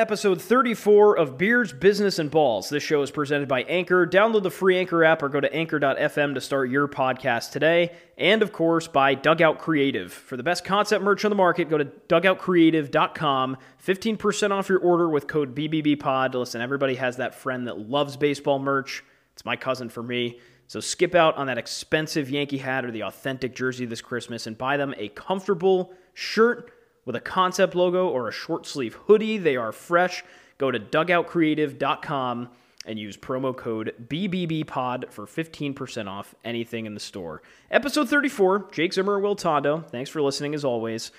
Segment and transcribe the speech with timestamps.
[0.00, 2.70] episode 34 of Beards, Business, and Balls.
[2.70, 4.06] This show is presented by Anchor.
[4.06, 7.92] Download the free Anchor app or go to anchor.fm to start your podcast today.
[8.16, 10.10] And of course, by Dugout Creative.
[10.10, 13.58] For the best concept merch on the market, go to dugoutcreative.com.
[13.86, 16.32] 15% off your order with code BBBPOD.
[16.32, 19.04] Listen, everybody has that friend that loves baseball merch.
[19.34, 20.40] It's my cousin for me.
[20.66, 24.56] So skip out on that expensive Yankee hat or the authentic jersey this Christmas and
[24.56, 26.72] buy them a comfortable shirt
[27.10, 29.36] with a concept logo or a short sleeve hoodie.
[29.36, 30.22] They are fresh.
[30.58, 32.48] Go to dugoutcreative.com
[32.86, 37.42] and use promo code BBBPOD for 15% off anything in the store.
[37.68, 39.80] Episode 34, Jake Zimmer and Will Tondo.
[39.90, 41.10] Thanks for listening as always.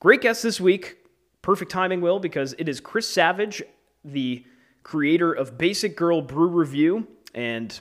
[0.00, 0.96] Great guest this week.
[1.42, 3.62] Perfect timing, Will, because it is Kris Savage,
[4.04, 4.44] the
[4.82, 7.78] creator of Basic Girl Brew Review, and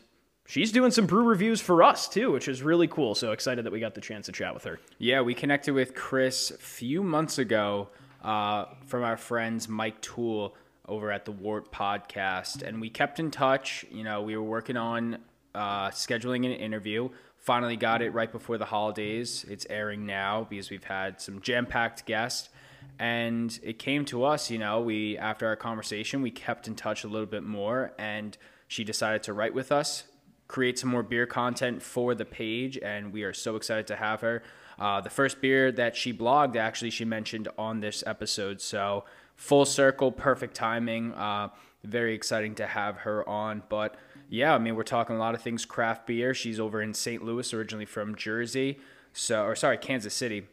[0.49, 3.15] she's doing some brew reviews for us too, which is really cool.
[3.15, 4.79] So excited that we got the chance to chat with her.
[4.97, 7.89] Yeah, we connected with Kris a few months ago
[8.23, 10.55] uh, from our friends Mike Tool
[10.87, 13.85] over at the Wart podcast, and we kept in touch.
[13.91, 15.19] You know, we were working on
[15.53, 17.09] uh, scheduling an interview.
[17.37, 19.45] Finally got it right before the holidays.
[19.47, 22.49] It's airing now because we've had some jam-packed guests
[22.97, 27.03] and it came to us you know we after our conversation we kept in touch
[27.03, 30.05] a little bit more and she decided to write with us
[30.49, 34.19] create some more beer content for the page and we are so excited to have
[34.19, 34.43] her
[34.79, 39.05] uh, the first beer that she blogged actually she mentioned on this episode so
[39.37, 41.47] full circle perfect timing uh,
[41.85, 43.95] very exciting to have her on but
[44.29, 47.23] yeah i mean we're talking a lot of things craft beer she's over in st
[47.23, 48.77] louis originally from jersey
[49.13, 50.45] so or sorry kansas city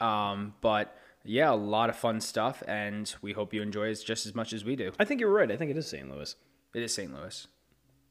[0.00, 4.26] um, but yeah, a lot of fun stuff, and we hope you enjoy it just
[4.26, 4.92] as much as we do.
[4.98, 5.50] I think you're right.
[5.50, 6.08] I think it is St.
[6.10, 6.36] Louis.
[6.74, 7.12] It is St.
[7.12, 7.46] Louis.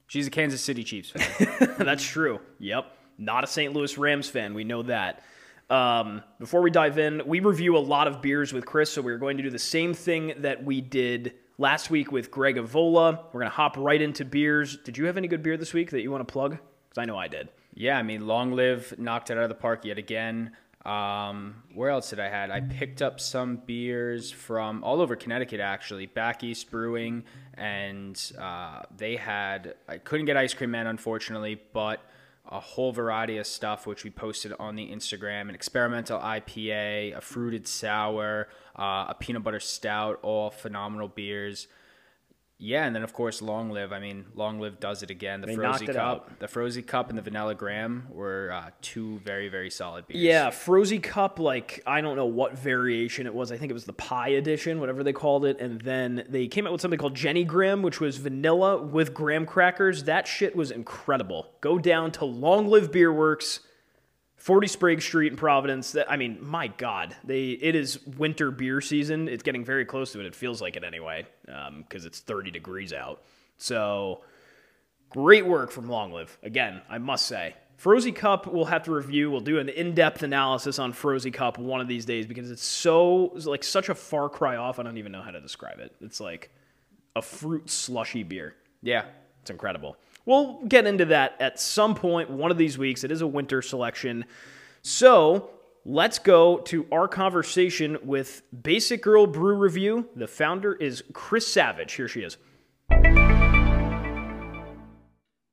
[0.08, 1.76] She's a Kansas City Chiefs fan.
[1.80, 2.40] That's true.
[2.60, 2.86] Yep.
[3.18, 3.74] Not a St.
[3.74, 4.54] Louis Rams fan.
[4.54, 5.24] We know that.
[5.70, 9.18] Um, before we dive in, we review a lot of beers with Kris, so we're
[9.18, 13.18] going to do the same thing that we did last week with Greg Avola.
[13.32, 14.78] We're going to hop right into beers.
[14.78, 16.52] Did you have any good beer this week that you want to plug?
[16.90, 17.50] Because I know I did.
[17.74, 20.52] yeah, I mean, Long Live knocked it out of the park yet again.
[20.86, 22.52] Um, where else did I had?
[22.52, 27.24] I picked up some beers from all over Connecticut actually, Back East Brewing,
[27.54, 29.76] and uh, they had.
[29.88, 32.02] I couldn't get Ice Cream Man unfortunately, but
[32.50, 37.22] a whole variety of stuff which we posted on the Instagram: an experimental IPA, a
[37.22, 41.68] fruited sour, uh, a peanut butter stout, all phenomenal beers.
[42.66, 43.92] Yeah, and then of course Long Live.
[43.92, 45.42] I mean, Long Live does it again.
[45.42, 46.40] The They Frozie Cup, out.
[46.40, 50.24] the Frozie Cup, and the Vanilla Graham were uh, two very very solid beers.
[50.24, 53.52] Yeah, Frozie Cup, like, I don't know what variation it was.
[53.52, 55.60] I think it was the pie edition, whatever they called it.
[55.60, 59.46] And then they came out with something called Jenny Graham, which was vanilla with graham
[59.46, 60.06] crackers.
[60.06, 61.52] That shit was incredible.
[61.60, 63.60] Go down to Long Live Beer Works,
[64.44, 65.94] 40 Sprague Street in Providence.
[65.94, 69.30] That I mean, my God, they it is winter beer season.
[69.30, 70.26] It's getting very close to it.
[70.26, 73.24] It feels like it anyway, um, because it's 30 degrees out.
[73.58, 74.26] So
[75.10, 76.38] great work from Long Live.
[76.44, 77.56] Again, I must say.
[77.82, 79.32] Frozie Cup we'll have to review.
[79.32, 83.32] We'll do an in-depth analysis on Frozie Cup one of these days because it's so
[83.38, 84.78] it's like such a far cry off.
[84.78, 85.96] I don't even know how to describe it.
[86.02, 86.52] It's like
[87.16, 88.56] a fruit slushy beer.
[88.82, 89.06] yeah.
[89.42, 89.98] It's incredible.
[90.26, 93.04] We'll get into that at some point one of these weeks.
[93.04, 94.24] It is a winter selection.
[94.82, 95.50] So
[95.84, 100.08] let's go to our conversation with Basic Girl Brew Review.
[100.16, 101.94] The founder is Kris Savage.
[101.94, 102.38] Here she is.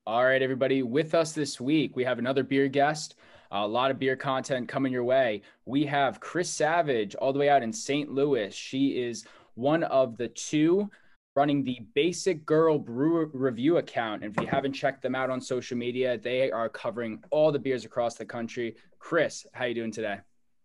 [0.07, 0.85] All right, everybody.
[0.85, 3.17] With us this week, we have another beer guest.
[3.51, 5.43] A lot of beer content coming your way.
[5.67, 8.09] We have Chris Savage, all the way out in St.
[8.09, 8.55] Louis.
[8.55, 10.89] She is one of the two
[11.37, 14.25] running the Basic Girl Brew Review account.
[14.25, 17.59] And if you haven't checked them out on social media, they are covering all the
[17.59, 18.77] beers across the country.
[18.99, 20.19] Kris, how are you doing today?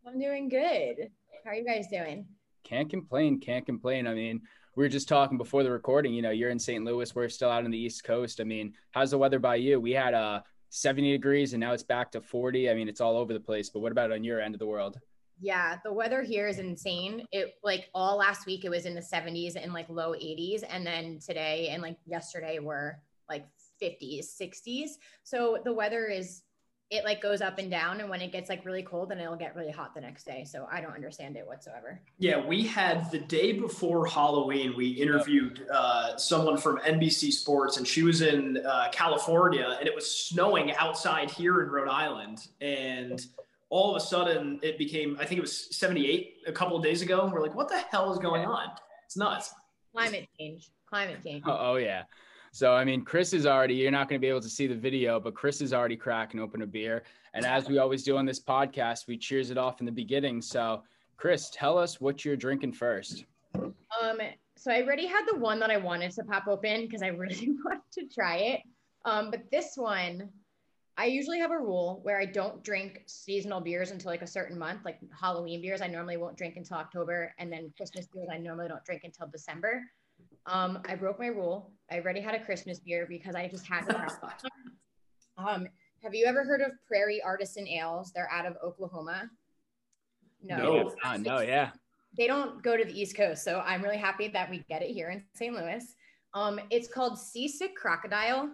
[0.07, 1.09] I'm doing good.
[1.43, 2.25] How are you guys doing?
[2.63, 3.39] Can't complain.
[3.39, 4.07] Can't complain.
[4.07, 4.41] I mean,
[4.75, 6.13] we were just talking before the recording.
[6.13, 6.83] You know, you're in St.
[6.83, 7.13] Louis.
[7.13, 8.41] We're still out on the East Coast.
[8.41, 9.79] I mean, how's the weather by you?
[9.79, 12.69] We had uh 70 degrees and now it's back to 40.
[12.69, 13.69] I mean, it's all over the place.
[13.69, 14.99] But what about on your end of the world?
[15.39, 17.25] Yeah, the weather here is insane.
[17.31, 20.85] It like all last week it was in the 70s and like low 80s and
[20.85, 22.99] then today and like yesterday were
[23.29, 23.45] like
[23.81, 24.91] 50s, 60s.
[25.23, 26.43] So the weather is
[26.91, 29.35] it like goes up and down and when it gets like really cold then it'll
[29.35, 30.45] get really hot the next day.
[30.45, 31.99] So I don't understand it whatsoever.
[32.19, 37.87] Yeah, we had the day before Halloween, we interviewed uh, someone from NBC Sports, and
[37.87, 42.47] she was in uh, California, and it was snowing outside here in Rhode Island.
[42.61, 43.25] And
[43.69, 47.01] all of a sudden, it became, I think it was 78 a couple of days
[47.01, 47.29] ago.
[47.31, 48.69] We're like, what the hell is going on?
[49.05, 49.53] It's nuts.
[49.93, 50.69] Climate change.
[50.89, 51.43] Climate change.
[51.47, 52.03] Oh, oh yeah.
[52.51, 53.75] So I mean, Kris is already.
[53.75, 56.39] You're not going to be able to see the video, but Kris is already cracking
[56.39, 57.03] open a beer.
[57.33, 60.41] And as we always do on this podcast, we cheers it off in the beginning.
[60.41, 60.83] So,
[61.17, 63.25] Kris, tell us what you're drinking first.
[63.55, 64.19] Um,
[64.55, 67.49] so I already had the one that I wanted to pop open because I really
[67.65, 68.61] wanted to try it.
[69.03, 70.29] Um, but this one,
[70.97, 74.57] I usually have a rule where I don't drink seasonal beers until like a certain
[74.57, 75.81] month, like Halloween beers.
[75.81, 79.27] I normally won't drink until October, and then Christmas beers I normally don't drink until
[79.27, 79.81] December.
[80.45, 81.71] Um, I broke my rule.
[81.91, 84.11] I already had a Christmas beer because I just had to.
[85.37, 85.67] um,
[86.01, 88.11] have you ever heard of Prairie Artisan Ales?
[88.13, 89.29] They're out of Oklahoma.
[90.41, 90.57] No.
[90.57, 91.71] No, uh, no, yeah.
[92.15, 94.91] they don't go to the East Coast, so I'm really happy that we get it
[94.91, 95.53] here in St.
[95.53, 95.83] Louis.
[96.35, 98.51] Um, it's called Seasick Crocodile,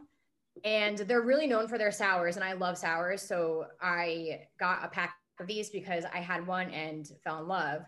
[0.64, 4.88] and they're really known for their sours, and I love sours, so I got a
[4.88, 7.82] pack of these because I had one and fell in love.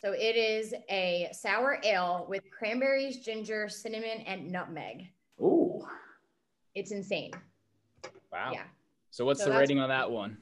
[0.00, 5.08] So it is a sour ale with cranberries, ginger, cinnamon, and nutmeg.
[5.40, 5.84] Ooh.
[6.74, 7.32] It's insane.
[8.30, 8.50] Wow.
[8.52, 8.64] Yeah.
[9.10, 10.38] So what's So the rating on that one?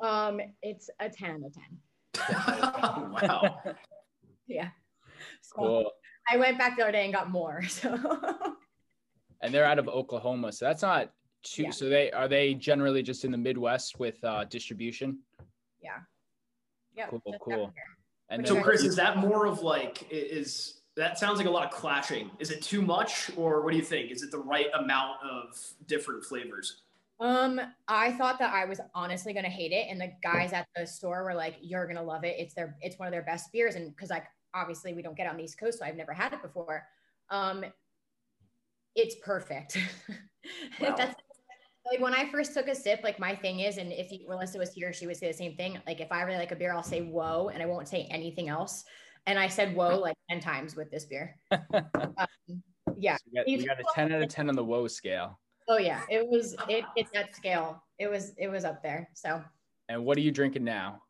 [0.00, 3.28] Um, it's a 10 out of 10.
[3.28, 3.60] wow.
[4.46, 4.68] Yeah.
[5.40, 5.92] So Cool.
[6.30, 7.62] I went back the other day and got more.
[7.68, 7.96] So
[9.44, 11.12] And they're out of Oklahoma, so that's not
[11.42, 11.64] too.
[11.64, 11.70] Yeah.
[11.70, 15.18] So they are they generally just in the Midwest with uh, distribution.
[15.82, 15.98] yeah.
[16.96, 17.08] Yeah.
[17.08, 17.74] Cool, cool.
[18.30, 21.70] And So Kris, is that more of like is that sounds like a lot of
[21.70, 22.30] clashing?
[22.38, 24.10] Is it too much, or what do you think?
[24.10, 26.82] Is it the right amount of different flavors?
[27.20, 30.86] Um, I thought that I was honestly gonna hate it, and the guys at the
[30.86, 32.36] store were like, "You're gonna love it.
[32.38, 34.24] It's their, it's one of their best beers." And because like
[34.54, 36.86] obviously we don't get on the East Coast, so I've never had it before.
[37.30, 37.64] Um,
[38.94, 39.78] it's perfect.
[40.78, 40.94] Wow.
[40.94, 41.14] That's
[41.90, 43.00] like when I first took a sip.
[43.02, 45.56] Like my thing is, and if you, Melissa was here, she would say the same
[45.56, 45.78] thing.
[45.86, 48.48] Like if I really like a beer, I'll say "whoa," and I won't say anything
[48.48, 48.84] else.
[49.26, 51.36] And I said "whoa" like ten times with this beer.
[51.94, 52.62] Um,
[52.98, 53.16] yeah.
[53.16, 55.40] So we, got, we got a ten out of ten on the whoa scale.
[55.68, 56.02] Oh yeah.
[56.10, 56.84] It was it.
[56.96, 57.82] It's that scale.
[57.98, 59.08] It was it was up there.
[59.14, 59.42] So.
[59.88, 61.02] And what are you drinking now?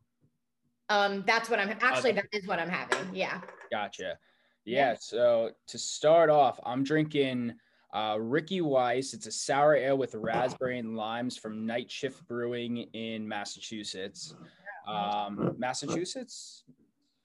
[0.88, 2.10] Um, that's what I'm actually.
[2.10, 2.22] Okay.
[2.32, 3.14] That is what I'm having.
[3.14, 3.40] Yeah.
[3.70, 4.18] Gotcha.
[4.64, 4.90] Yeah.
[4.90, 4.96] Yeah.
[4.98, 7.54] So to start off, I'm drinking
[7.94, 9.14] uh, Ricky Weiss.
[9.14, 14.34] It's a sour ale with raspberry and limes from Night Shift Brewing in Massachusetts.
[14.86, 16.64] Um, Massachusetts.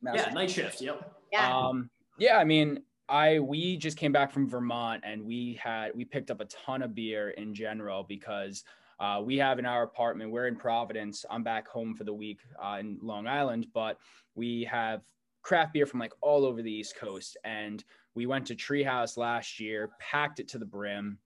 [0.02, 0.80] Yeah, night shift.
[0.80, 1.12] Yep.
[1.34, 1.58] Yeah.
[1.58, 6.06] Um, yeah, I mean, I we just came back from Vermont and we had we
[6.06, 8.64] picked up a ton of beer in general because
[9.00, 10.32] uh, we have in our apartment.
[10.32, 11.26] We're in Providence.
[11.30, 13.98] I'm back home for the week uh, in Long Island, but
[14.36, 15.02] we have
[15.42, 17.38] craft beer from like all over the East Coast.
[17.44, 17.84] And
[18.16, 21.20] we went to Tree House last year, packed it to the brim.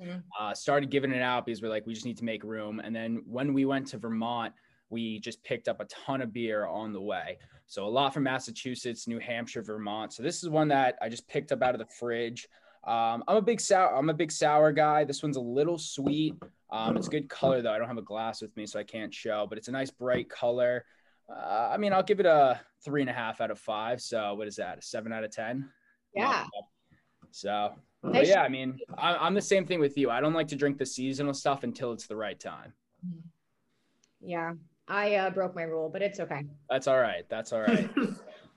[0.00, 0.22] Mhm.
[0.38, 2.80] Uh, started giving it out because we're like, we just need to make room.
[2.80, 4.54] And then when we went to Vermont,
[4.88, 7.38] we just picked up a ton of beer on the way.
[7.66, 10.12] So a lot from Massachusetts, New Hampshire, Vermont.
[10.12, 12.48] So this is one that I just picked up out of the fridge.
[12.84, 13.96] Um, I'm a big sour.
[13.96, 15.04] I'm a big sour guy.
[15.04, 16.34] This one's a little sweet.
[16.70, 17.72] Um, it's good color though.
[17.72, 19.46] I don't have a glass with me, so I can't show.
[19.48, 20.84] But it's a nice bright color.
[21.28, 24.00] Uh, I mean, I'll give it a three and a half out of five.
[24.00, 24.78] So what is that?
[24.78, 25.70] A seven out of ten?
[26.14, 26.44] Yeah.
[27.30, 30.10] So, but yeah, I mean, I, I'm the same thing with you.
[30.10, 32.72] I don't like to drink the seasonal stuff until it's the right time.
[34.20, 34.52] Yeah.
[34.88, 36.44] I uh, broke my rule, but it's okay.
[36.68, 37.24] That's all right.
[37.28, 37.88] That's all right.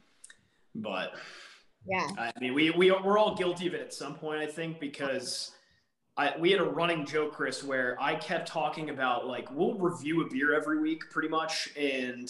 [0.75, 1.13] but
[1.85, 2.07] Yeah.
[2.17, 5.51] I mean, we we we're all guilty of it at some point, I think, because
[6.17, 10.25] I we had a running joke, Kris, where I kept talking about like we'll review
[10.25, 12.29] a beer every week, pretty much, and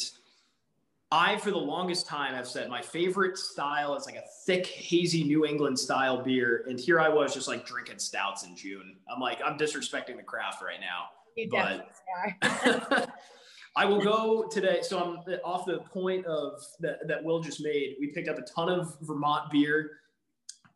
[1.12, 5.24] I for the longest time have said my favorite style is like a thick, hazy
[5.24, 8.98] New England style beer, and here I was just like drinking stouts in June.
[9.14, 11.06] I'm like, I'm disrespecting the craft right now.
[11.36, 13.10] You But-
[13.78, 14.80] I will go today.
[14.82, 17.98] So I'm off the point of that, that Will just made.
[18.00, 19.92] We picked up a ton of Vermont beer.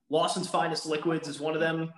[0.10, 1.94] Lawson's Finest Liquids is one of them.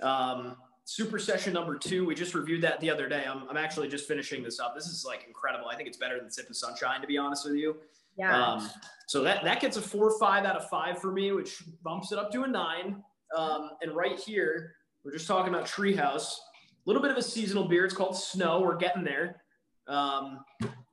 [0.00, 0.56] Um,
[0.88, 2.06] Super Session number two.
[2.06, 3.22] We just reviewed that the other day.
[3.28, 4.74] I'm, I'm actually just finishing this up.
[4.74, 5.68] This is like incredible.
[5.68, 7.76] I think it's better than Sip of Sunshine, to be honest with you.
[8.16, 8.42] Yeah.
[8.42, 8.70] Um,
[9.06, 12.10] so that, that gets a four or five out of five for me, which bumps
[12.10, 13.02] it up to a nine.
[13.36, 16.40] Um, and right here, we're just talking about Tree House.
[16.86, 17.84] A little bit of a seasonal beer.
[17.84, 18.62] It's called Snow.
[18.62, 19.42] We're getting there.
[19.88, 20.42] Um,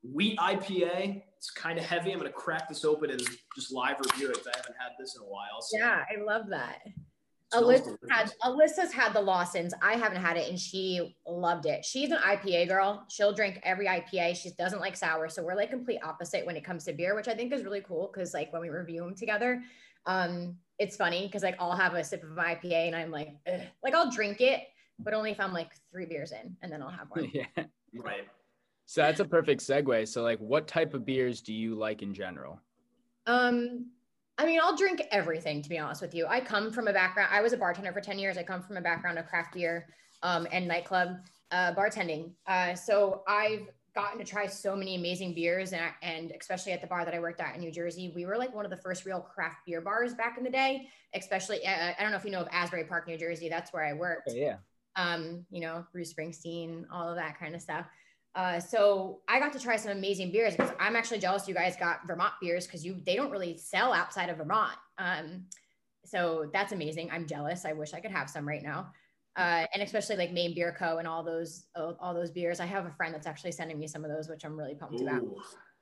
[0.04, 1.24] wheat IPA.
[1.38, 2.12] It's kind of heavy.
[2.12, 3.22] I'm going to crack this open and
[3.56, 4.40] just live review it.
[4.46, 5.62] I haven't had this in a while.
[5.62, 6.04] So yeah.
[6.14, 6.80] I love that.
[7.54, 8.10] It smells Alyssa delicious.
[8.10, 9.74] had, Alyssa's had the Lawsons.
[9.82, 11.86] I haven't had it and she loved it.
[11.86, 13.06] She's an IPA girl.
[13.10, 14.36] She'll drink every IPA.
[14.36, 15.30] She doesn't like sour.
[15.30, 17.82] So we're like complete opposite when it comes to beer, which I think is really
[17.82, 19.64] cool because like when we review them together,
[20.06, 23.30] um, it's funny because like I'll have a sip of my IPA and I'm like,
[23.52, 23.62] Ugh.
[23.84, 24.62] like I'll drink it,
[25.00, 27.32] but only if I'm like three beers in and then I'll have one.
[27.34, 27.46] yeah.
[27.94, 28.28] right.
[28.86, 30.08] So that's a perfect segue.
[30.08, 32.62] So, like, what type of beers do you like in general?
[33.26, 33.88] Um,
[34.38, 36.26] I mean, I'll drink everything to be honest with you.
[36.28, 38.38] I come from a background, I was a bartender for 10 years.
[38.38, 39.88] I come from a background of craft beer
[40.24, 41.18] um, and nightclub
[41.52, 42.32] uh, bartending.
[42.48, 46.88] Uh, so I've gotten to try so many amazing beers and, and especially at the
[46.88, 49.06] bar that I worked at in New Jersey, we were like one of the first
[49.06, 52.32] real craft beer bars back in the day, especially, uh, I don't know if you
[52.32, 53.48] know of Asbury Park, New Jersey.
[53.48, 54.30] That's where I worked.
[54.30, 54.58] Okay, yeah.
[54.98, 57.86] Um, you know, Bruce Springsteen, all of that kind of stuff.
[58.36, 61.78] Uh, so I got to try some amazing beers because I'm actually jealous you guys
[61.78, 64.78] got Vermont beers because you they don't really sell outside of Vermont.
[64.98, 65.46] Um,
[66.06, 67.10] so that's amazing.
[67.12, 67.66] I'm jealous.
[67.66, 68.92] I wish I could have some right now
[69.38, 70.98] uh, and especially like Maine Beer Co.
[70.98, 72.60] and all those all those beers.
[72.60, 75.00] I have a friend that's actually sending me some of those, which I'm really pumped
[75.02, 75.08] Ooh.
[75.08, 75.24] about.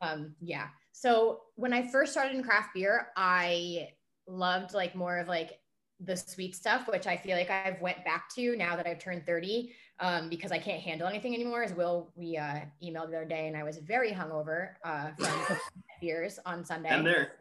[0.02, 0.68] Um, yeah.
[0.92, 3.90] So when I first started in craft beer, I
[4.28, 5.60] loved like more of like
[6.00, 9.26] the sweet stuff, which I feel like I've went back to now that I've turned
[9.26, 11.64] 30, um, because I can't handle anything anymore.
[11.64, 15.58] As Will, we uh, emailed the other day, and I was very hungover uh, from
[16.02, 16.90] beers on Sunday.
[16.90, 17.34] I'm there.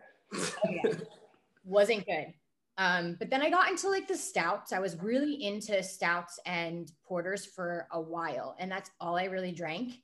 [1.65, 2.35] Wasn't good.
[2.79, 4.73] Um, but then I got into like the stouts.
[4.73, 9.53] I was really into stouts and porters for a while, and that's all I really
[9.53, 9.95] drank.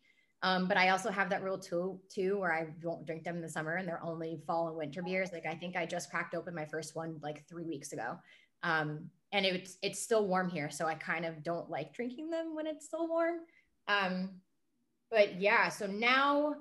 [0.42, 3.42] Um, but I also have that rule too, too, where I won't drink them in
[3.42, 5.32] the summer and they're only fall and winter beers.
[5.32, 8.18] Like I think I just cracked open my first one like three weeks ago.
[8.62, 12.54] Um, and it's it's still warm here, so I kind of don't like drinking them
[12.54, 13.40] when it's still warm.
[13.86, 14.30] Um,
[15.10, 16.54] but yeah, so now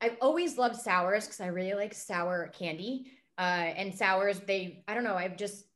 [0.00, 4.40] I've always loved sours because I really like sour candy uh, and sours.
[4.40, 5.66] They, I don't know, I've just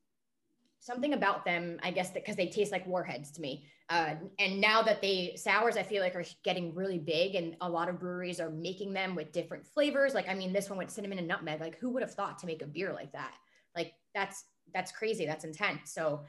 [0.80, 3.66] something about them, I guess, that because they taste like warheads to me.
[3.88, 7.68] Uh, and now that they sours, I feel like are getting really big, and a
[7.68, 10.12] lot of breweries are making them with different flavors.
[10.12, 11.60] Like, I mean, this one with cinnamon and nutmeg.
[11.60, 13.34] Like, who would have thought to make a beer like that?
[13.76, 14.44] Like, that's
[14.74, 15.26] that's crazy.
[15.26, 15.92] That's intense.
[15.92, 16.22] So,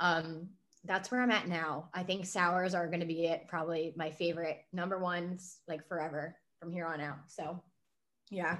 [0.00, 0.48] um,
[0.86, 1.88] that's where I'm at now.
[1.94, 3.46] I think sours are going to be it.
[3.48, 7.20] Probably my favorite number ones, like forever from here on out.
[7.26, 7.62] So,
[8.30, 8.58] yeah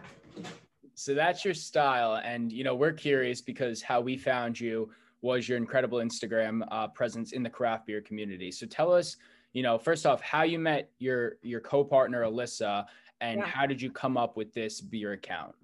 [0.94, 4.88] so that's your style and you know we're curious because how we found you
[5.22, 9.16] was your incredible instagram uh, presence in the craft beer community so tell us
[9.52, 12.84] you know first off how you met your your co-partner alyssa
[13.20, 13.46] and yeah.
[13.46, 15.54] how did you come up with this beer account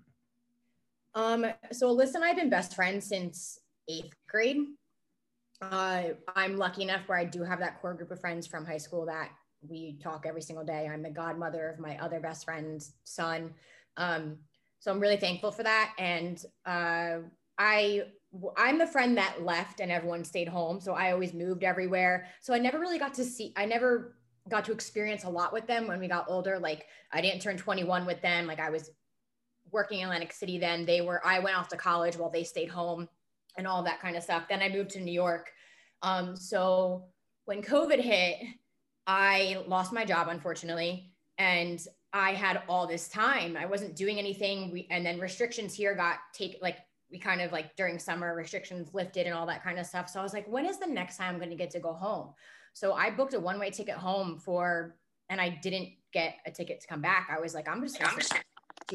[1.14, 3.59] um so alyssa and i've been best friends since
[3.90, 4.58] eighth grade
[5.62, 6.02] uh,
[6.36, 9.04] i'm lucky enough where i do have that core group of friends from high school
[9.06, 9.30] that
[9.68, 13.52] we talk every single day i'm the godmother of my other best friend's son
[13.96, 14.38] um,
[14.80, 15.92] so I'm really thankful for that.
[15.98, 17.18] And uh,
[17.58, 18.02] I
[18.56, 20.80] I'm the friend that left and everyone stayed home.
[20.80, 22.28] So I always moved everywhere.
[22.40, 23.52] So I never really got to see.
[23.56, 24.16] I never
[24.48, 26.58] got to experience a lot with them when we got older.
[26.58, 28.46] Like I didn't turn 21 with them.
[28.46, 28.90] Like I was
[29.70, 30.86] working in Atlantic City then.
[30.86, 31.20] They were.
[31.26, 33.08] I went off to college while they stayed home,
[33.60, 34.44] and all that kind of stuff.
[34.48, 35.52] Then I moved to New York.
[36.02, 37.04] Um, so
[37.44, 38.38] when COVID hit,
[39.06, 41.78] I lost my job unfortunately, and
[42.12, 43.56] I had all this time.
[43.56, 44.72] I wasn't doing anything.
[44.72, 46.78] We, and then restrictions here got take like
[47.12, 50.08] we kind of like during summer restrictions lifted and all that kind of stuff.
[50.08, 51.92] So I was like, when is the next time I'm going to get to go
[51.92, 52.34] home?
[52.72, 54.96] So I booked a one way ticket home for,
[55.28, 57.28] and I didn't get a ticket to come back.
[57.30, 58.08] I was like, I'm just going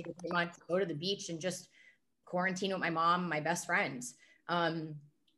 [0.03, 1.67] to go to the beach and just
[2.25, 4.15] quarantine with my mom, my best friends.
[4.47, 4.95] Um,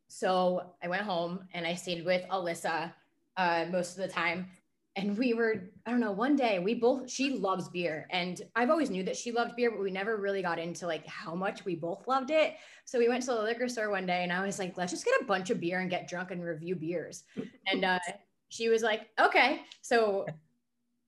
[0.08, 2.92] so I went home and I stayed with Alyssa
[3.36, 4.48] uh, most of the time.
[4.96, 8.08] And we were i don't know one day we both she loves beer.
[8.10, 11.06] And i've always knew that she loved beer but we never really got into like
[11.06, 12.54] how much we both loved it.
[12.84, 15.04] So we went to the liquor store one day and i was like let's just
[15.04, 17.22] get a bunch of beer and get drunk and review beers.
[17.66, 18.00] And uh,
[18.48, 19.60] she was like okay.
[19.82, 20.26] So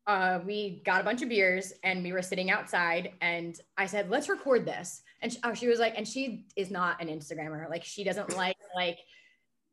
[0.07, 4.11] uh, we got a bunch of beers and we were sitting outside and i said
[4.11, 7.69] let's record this and she, oh, she was like and she is not an instagrammer
[7.69, 8.99] like she doesn't like like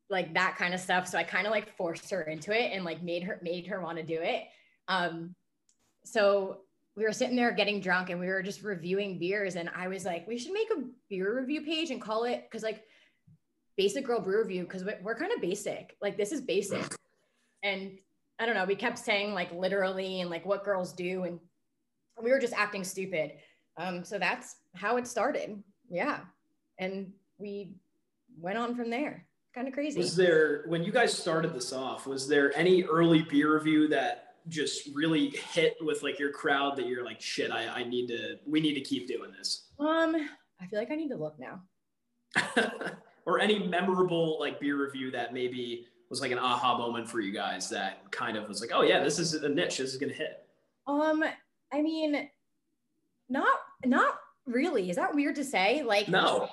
[0.09, 1.07] like that kind of stuff.
[1.07, 3.81] So I kind of like forced her into it and like made her made her
[3.81, 4.43] want to do it.
[4.87, 5.35] Um,
[6.05, 6.61] so
[6.95, 10.05] we were sitting there getting drunk and we were just reviewing beers and I was
[10.05, 12.83] like, we should make a beer review page and call it because like
[13.75, 15.95] basic girl brew review because we're, we're kind of basic.
[16.01, 16.83] Like this is basic.
[17.63, 17.99] And
[18.39, 21.39] I don't know, we kept saying like literally and like what girls do and
[22.21, 23.33] we were just acting stupid.
[23.77, 25.61] Um, so that's how it started.
[25.89, 26.19] Yeah.
[26.79, 27.71] And we
[28.39, 29.97] went on from there kind of crazy.
[29.97, 32.05] Was there when you guys started this off?
[32.05, 36.85] Was there any early beer review that just really hit with like your crowd that
[36.85, 39.69] you're like, shit, I, I need to, we need to keep doing this?
[39.79, 40.15] Um,
[40.61, 41.63] I feel like I need to look now.
[43.25, 47.33] or any memorable like beer review that maybe was like an aha moment for you
[47.33, 49.79] guys that kind of was like, oh yeah, this is a niche.
[49.79, 50.45] This is gonna hit.
[50.85, 51.23] Um,
[51.73, 52.29] I mean,
[53.27, 54.89] not not really.
[54.89, 55.83] Is that weird to say?
[55.83, 56.49] Like no.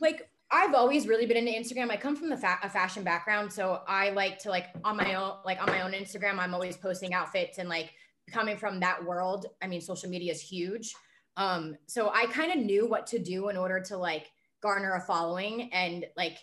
[0.00, 1.90] Like I've always really been into Instagram.
[1.90, 5.14] I come from the fa- a fashion background, so I like to like on my
[5.14, 6.38] own, like on my own Instagram.
[6.38, 7.92] I'm always posting outfits and like
[8.30, 9.46] coming from that world.
[9.62, 10.94] I mean, social media is huge.
[11.36, 14.30] Um, so I kind of knew what to do in order to like
[14.62, 16.38] garner a following and like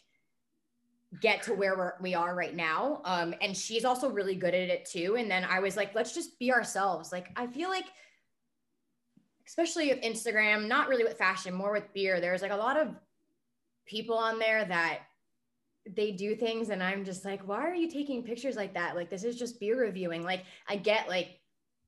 [1.21, 3.01] get to where we're, we are right now.
[3.05, 5.15] Um, and she's also really good at it too.
[5.17, 7.11] And then I was like, let's just be ourselves.
[7.11, 7.85] Like I feel like
[9.47, 12.19] especially with Instagram, not really with fashion, more with beer.
[12.19, 12.89] There's like a lot of
[13.85, 15.00] people on there that
[15.85, 18.95] they do things and I'm just like, why are you taking pictures like that?
[18.95, 20.23] Like this is just beer reviewing.
[20.23, 21.39] Like I get like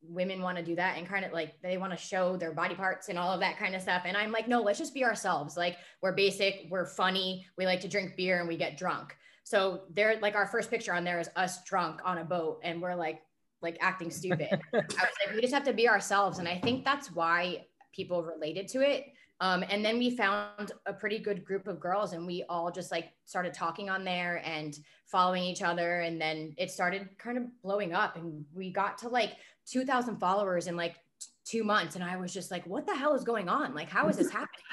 [0.02, 2.76] women want to do that and kind of like they want to show their body
[2.76, 4.04] parts and all of that kind of stuff.
[4.06, 5.56] And I'm like, no, let's just be ourselves.
[5.56, 9.16] Like we're basic, we're funny, we like to drink beer and we get drunk.
[9.44, 12.82] So they're like our first picture on there is us drunk on a boat and
[12.82, 13.22] we're like
[13.66, 14.48] like acting stupid.
[14.74, 14.96] I was
[15.26, 16.40] like, we just have to be ourselves.
[16.40, 19.08] And I think that's why people related to it
[19.42, 22.92] um, and then we found a pretty good group of girls and we all just
[22.92, 26.02] like started talking on there and following each other.
[26.02, 29.34] And then it started kind of blowing up and we got to like
[29.68, 30.96] 2000 followers in like
[31.44, 31.96] two months.
[31.96, 33.76] And I was just like, what the hell is going on?
[33.76, 34.64] Like, how is this happening?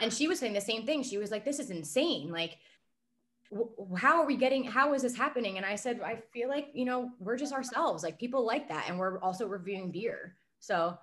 [0.00, 1.02] And she was saying the same thing.
[1.02, 2.30] She was like, this is insane.
[2.30, 2.58] Like,
[3.96, 6.84] how are we getting how is this happening and i said i feel like you
[6.84, 10.96] know we're just ourselves like people like that and we're also reviewing beer so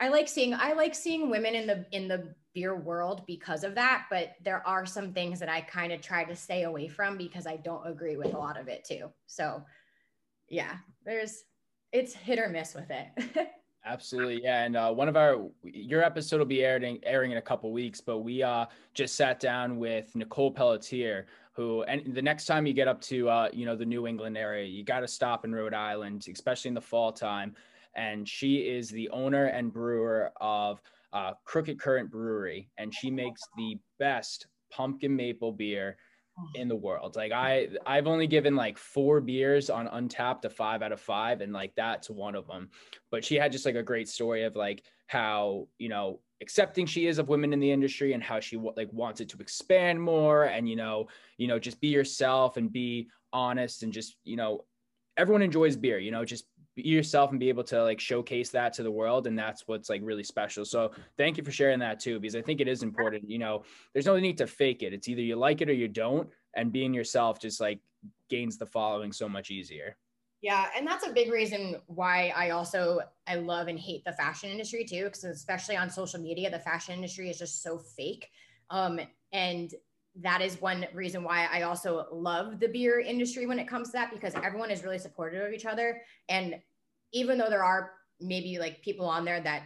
[0.00, 3.74] i like seeing i like seeing women in the in the beer world because of
[3.74, 7.16] that, but there are some things that I kind of try to stay away from
[7.16, 9.10] because I don't agree with a lot of it too.
[9.26, 9.62] So,
[10.48, 11.44] yeah, there's
[11.92, 13.48] it's hit or miss with it.
[13.84, 14.64] Absolutely, yeah.
[14.64, 18.00] And uh, one of our your episode will be airing airing in a couple weeks,
[18.00, 22.72] but we uh, just sat down with Nicole Pelletier, who and the next time you
[22.72, 25.54] get up to uh, you know the New England area, you got to stop in
[25.54, 27.54] Rhode Island, especially in the fall time.
[27.94, 30.80] And she is the owner and brewer of
[31.12, 35.98] uh, Crooked Current Brewery, and she makes the best pumpkin maple beer
[36.54, 37.16] in the world.
[37.16, 41.40] Like I, I've only given like four beers on Untappd a five out of five,
[41.40, 42.70] and like that's one of them.
[43.10, 47.06] But she had just like a great story of like how you know accepting she
[47.06, 50.44] is of women in the industry and how she like wants it to expand more
[50.44, 51.06] and you know
[51.38, 54.64] you know just be yourself and be honest and just you know
[55.16, 58.72] everyone enjoys beer you know just be yourself and be able to like showcase that
[58.72, 60.64] to the world and that's what's like really special.
[60.64, 63.64] So thank you for sharing that too because i think it is important you know
[63.92, 64.92] there's no need to fake it.
[64.92, 67.80] It's either you like it or you don't and being yourself just like
[68.28, 69.96] gains the following so much easier
[70.42, 74.50] yeah and that's a big reason why i also i love and hate the fashion
[74.50, 78.28] industry too because especially on social media the fashion industry is just so fake
[78.70, 79.00] um
[79.32, 79.74] and
[80.20, 83.92] that is one reason why I also love the beer industry when it comes to
[83.92, 86.02] that because everyone is really supportive of each other.
[86.28, 86.56] And
[87.12, 89.62] even though there are maybe like people on there that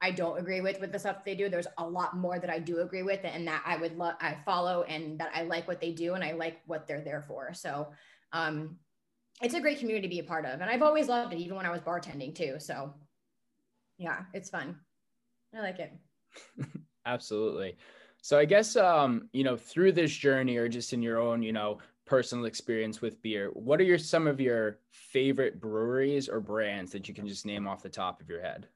[0.00, 2.58] I don't agree with with the stuff they do, there's a lot more that I
[2.58, 5.80] do agree with and that I would love I follow and that I like what
[5.80, 7.52] they do and I like what they're there for.
[7.52, 7.88] So
[8.32, 8.76] um
[9.42, 10.60] it's a great community to be a part of.
[10.60, 12.56] And I've always loved it, even when I was bartending too.
[12.58, 12.94] So
[13.98, 14.76] yeah, it's fun.
[15.54, 15.92] I like it.
[17.06, 17.76] Absolutely.
[18.22, 21.52] So I guess um, you know, through this journey or just in your own, you
[21.52, 26.92] know, personal experience with beer, what are your some of your favorite breweries or brands
[26.92, 28.68] that you can just name off the top of your head?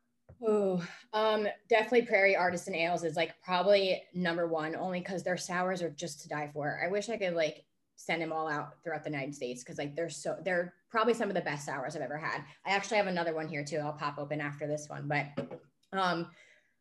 [0.46, 5.82] Oh, um, definitely Prairie Artisan Ales is like probably number one, only because their sours
[5.82, 6.80] are just to die for.
[6.84, 7.64] I wish I could like
[7.98, 11.28] send them all out throughout the United States because like they're so they're probably some
[11.28, 12.44] of the best sours I've ever had.
[12.64, 13.78] I actually have another one here too.
[13.78, 15.26] I'll pop open after this one, but
[15.92, 16.28] um,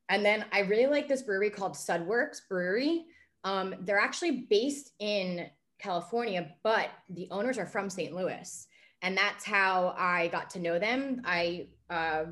[0.09, 3.05] and then I really like this brewery called Sudworks Brewery.
[3.43, 5.47] Um, they're actually based in
[5.79, 8.15] California, but the owners are from St.
[8.15, 8.67] Louis.
[9.01, 11.21] And that's how I got to know them.
[11.25, 12.25] I uh,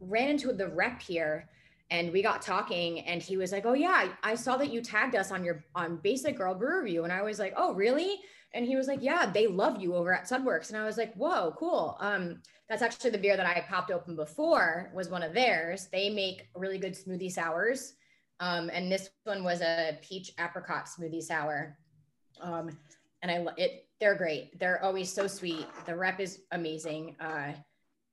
[0.00, 1.48] ran into the rep here
[1.90, 5.16] and we got talking and he was like, Oh yeah, I, saw that you tagged
[5.16, 7.04] us on your on Basic Girl Brew Review.
[7.04, 8.20] And I was like, Oh, really?
[8.54, 10.68] And he was like, Yeah, they love you over at Sudworks.
[10.68, 11.96] And I was like, Whoa, cool.
[12.00, 15.88] Um, that's actually the beer that I popped open before was one of theirs.
[15.92, 17.94] They make really good smoothie sours.
[18.38, 21.76] Um, and this one was a peach apricot smoothie sour.
[22.40, 22.70] Um,
[23.22, 24.58] and I it they're great.
[24.58, 25.66] They're always so sweet.
[25.84, 27.16] The rep is amazing.
[27.20, 27.52] Uh,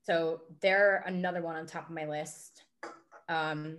[0.03, 2.63] so they're another one on top of my list.
[3.29, 3.77] Um,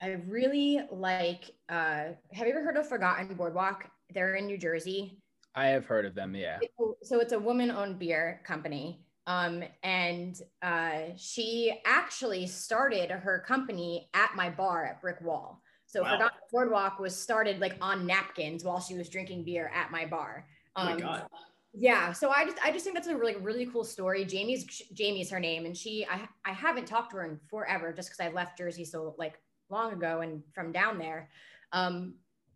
[0.00, 1.50] I really like.
[1.68, 3.88] Uh, have you ever heard of Forgotten Boardwalk?
[4.12, 5.18] They're in New Jersey.
[5.54, 6.34] I have heard of them.
[6.34, 6.58] Yeah.
[7.02, 9.04] So it's a woman-owned beer company.
[9.26, 15.62] Um, and uh, she actually started her company at my bar at Brick Wall.
[15.86, 16.12] So wow.
[16.12, 20.46] Forgotten Boardwalk was started like on napkins while she was drinking beer at my bar.
[20.74, 21.26] Um, oh my um, God.
[21.74, 24.24] Yeah, so I just I just think that's a really really cool story.
[24.24, 28.10] Jamie's Jamie's her name, and she I I haven't talked to her in forever just
[28.10, 29.38] because I left Jersey so like
[29.70, 31.30] long ago and from down there.
[31.72, 32.14] Um,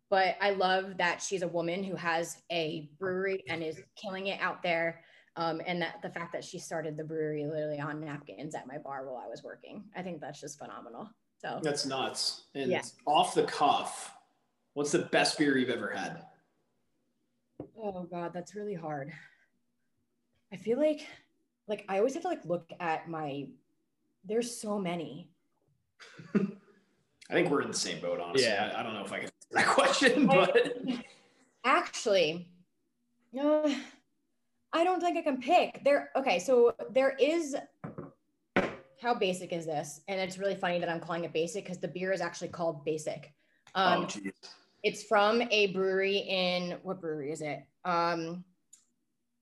[0.09, 4.41] but I love that she's a woman who has a brewery and is killing it
[4.41, 5.01] out there.
[5.37, 8.79] Um, and that the fact that she started the brewery literally on napkins at my
[8.79, 11.11] bar while I was working, I think that's just phenomenal.
[11.39, 12.45] So that's nuts.
[12.55, 12.83] And yeah.
[13.07, 14.15] off the cuff,
[14.75, 16.25] what's the best beer you've ever had?
[17.83, 19.13] Oh God, that's really hard.
[20.53, 21.07] I feel like,
[21.69, 23.47] like I always have to like look at my.
[24.25, 25.31] There's so many.
[26.35, 28.49] I think we're in the same boat, honestly.
[28.49, 28.73] Yeah.
[28.75, 30.79] I, I don't know if I can answer that question, but
[31.67, 32.49] Actually,
[33.37, 33.69] uh,
[34.73, 35.83] I don't think I can pick.
[35.83, 36.11] There.
[36.15, 37.57] Okay, so there is.
[39.03, 40.01] How basic is this?
[40.07, 42.85] And it's really funny that I'm calling it basic because the beer is actually called
[42.85, 43.35] Basic.
[43.75, 44.33] Um, oh, geez.
[44.83, 47.61] It's from a brewery in what brewery is it?
[47.85, 48.45] Um,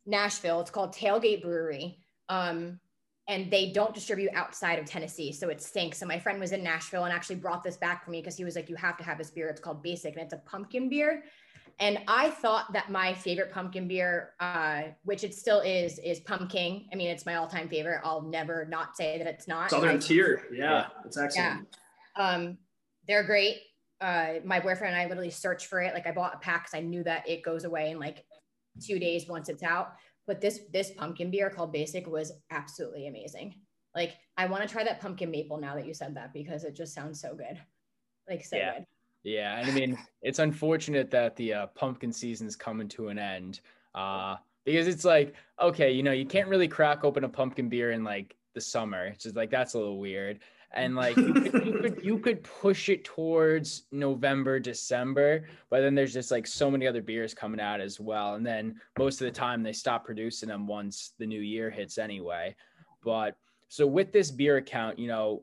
[0.06, 0.60] Nashville.
[0.60, 1.98] It's called Tailgate Brewery.
[2.28, 2.80] Um,
[3.26, 5.32] and they don't distribute outside of Tennessee.
[5.32, 5.98] So it stinks.
[5.98, 8.44] So my friend was in Nashville and actually brought this back for me because he
[8.44, 9.48] was like, you have to have this beer.
[9.48, 11.24] It's called Basic and it's a pumpkin beer.
[11.80, 16.86] And I thought that my favorite pumpkin beer, uh, which it still is, is Pumking.
[16.92, 18.00] I mean, it's my all-time favorite.
[18.04, 19.70] I'll never not say that it's not.
[19.70, 20.44] Southern Tier.
[20.52, 21.66] Yeah, it's excellent.
[22.16, 22.58] um,
[23.08, 23.56] they're great.
[24.00, 25.94] Uh, my boyfriend and I literally searched for it.
[25.94, 28.24] Like I bought a pack because I knew that it goes away in like
[28.84, 29.94] two days once it's out.
[30.26, 33.54] But this this pumpkin beer called Basic was absolutely amazing.
[33.94, 36.74] Like I want to try that pumpkin maple now that you said that because it
[36.74, 37.60] just sounds so good.
[38.28, 38.74] Like so Yeah.
[38.74, 38.86] good.
[39.22, 43.60] Yeah, and I mean, it's unfortunate that the uh, pumpkin season's coming to an end.
[43.94, 47.92] Uh, because it's like, okay, you know, you can't really crack open a pumpkin beer
[47.92, 49.06] in like the summer.
[49.06, 50.40] It's just like that's a little weird.
[50.74, 55.94] And like you could, you could you could push it towards November, December, but then
[55.94, 58.34] there's just like so many other beers coming out as well.
[58.34, 61.98] And then most of the time they stop producing them once the new year hits
[61.98, 62.54] anyway.
[63.02, 63.36] But
[63.68, 65.42] so with this beer account, you know,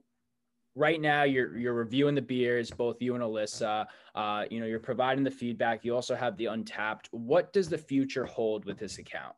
[0.76, 3.86] right now you're you're reviewing the beers, both you and Alyssa.
[4.16, 5.84] Uh, you know, you're providing the feedback.
[5.84, 7.08] You also have the Untappd.
[7.12, 9.36] What does the future hold with this account?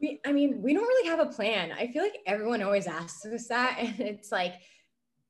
[0.00, 1.72] We, I mean, we don't really have a plan.
[1.72, 4.54] I feel like everyone always asks us that, and it's like,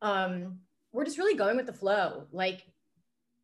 [0.02, 0.58] um,
[0.92, 2.26] we're just really going with the flow.
[2.32, 2.62] Like,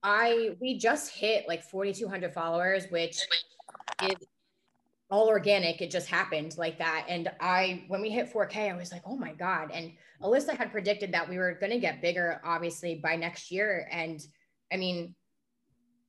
[0.03, 3.19] I we just hit like 4,200 followers, which
[4.03, 4.17] is
[5.11, 5.81] all organic.
[5.81, 7.07] It just happened like that.
[7.09, 9.71] And I, when we hit 4K, I was like, oh my god.
[9.73, 13.89] And Alyssa had predicted that we were going to get bigger, obviously, by next year.
[13.91, 14.25] And
[14.73, 15.15] I mean,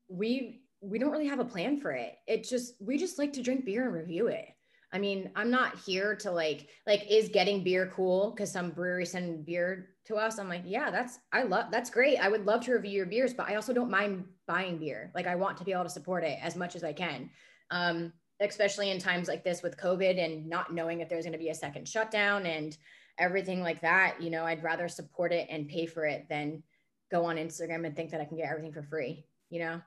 [0.08, 2.16] we we don't really have a plan for it.
[2.28, 4.48] It just we just like to drink beer and review it.
[4.96, 9.06] I mean, I'm not here to like like is getting beer cool because some brewery
[9.06, 10.40] send beer to us.
[10.40, 12.18] I'm like, yeah, that's I love that's great.
[12.18, 15.12] I would love to review your beers, but I also don't mind buying beer.
[15.14, 17.30] Like I want to be able to support it as much as I can.
[17.72, 21.40] Um, especially in times like this with COVID and not knowing if there's going to
[21.40, 22.78] be a second shutdown and
[23.18, 24.22] everything like that.
[24.22, 26.64] You know, I'd rather support it and pay for it than
[27.12, 29.26] go on Instagram and think that I can get everything for free.
[29.50, 29.82] You know,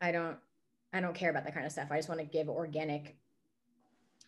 [0.00, 0.36] I don't
[0.92, 1.88] I don't care about that kind of stuff.
[1.90, 3.16] I just want to give organic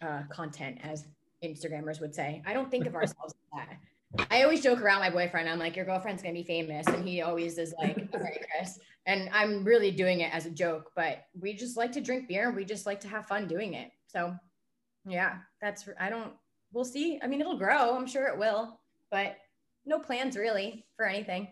[0.04, 1.06] uh, content, as
[1.42, 2.42] Instagrammers would say.
[2.46, 4.26] I don't think of ourselves as that.
[4.30, 5.48] I always joke around my boyfriend.
[5.48, 8.78] I'm like, your girlfriend's gonna be famous, and he always is like, all right, Kris.
[9.06, 12.46] And I'm really doing it as a joke, but we just like to drink beer
[12.46, 13.90] and we just like to have fun doing it.
[14.06, 14.34] So,
[15.06, 15.88] yeah, that's.
[15.98, 16.32] I don't.
[16.72, 17.20] We'll see.
[17.22, 17.96] I mean, it'll grow.
[17.96, 19.36] I'm sure it will, but
[19.84, 21.48] no plans really for anything.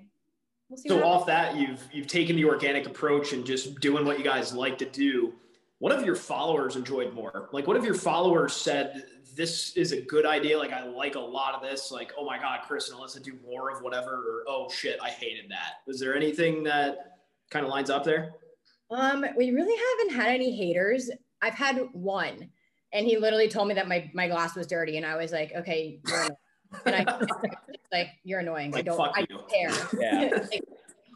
[0.68, 0.88] We'll see.
[0.88, 4.54] So off that, you've you've taken the organic approach and just doing what you guys
[4.54, 5.34] like to do.
[5.82, 7.48] What have your followers enjoyed more?
[7.50, 9.02] Like, what have your followers said?
[9.34, 10.56] This is a good idea.
[10.56, 11.90] Like, I like a lot of this.
[11.90, 14.12] Like, oh my god, Kris and Alyssa do more of whatever.
[14.12, 15.78] Or oh shit, I hated that.
[15.88, 17.18] Was there anything that
[17.50, 18.30] kind of lines up there?
[18.92, 21.10] Um, we really haven't had any haters.
[21.42, 22.50] I've had one,
[22.92, 25.50] and he literally told me that my my glass was dirty, and I was like,
[25.52, 26.36] okay, you're annoying.
[26.86, 27.26] and I
[27.90, 28.72] like you're annoying.
[28.76, 29.26] I don't, fuck I you.
[29.26, 29.72] don't care.
[29.98, 30.38] Yeah.
[30.52, 30.62] Like,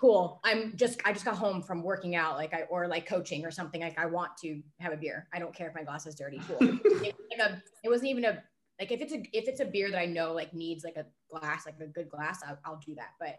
[0.00, 0.40] cool.
[0.44, 3.50] I'm just I just got home from working out, like I or like coaching or
[3.50, 3.80] something.
[3.80, 5.28] Like I want to have a beer.
[5.32, 6.40] I don't care if my glass is dirty.
[6.46, 6.58] Cool.
[6.60, 8.42] it, was like a, it wasn't even a
[8.80, 11.06] like if it's a if it's a beer that I know like needs like a
[11.30, 13.10] glass, like a good glass, I'll, I'll do that.
[13.18, 13.38] But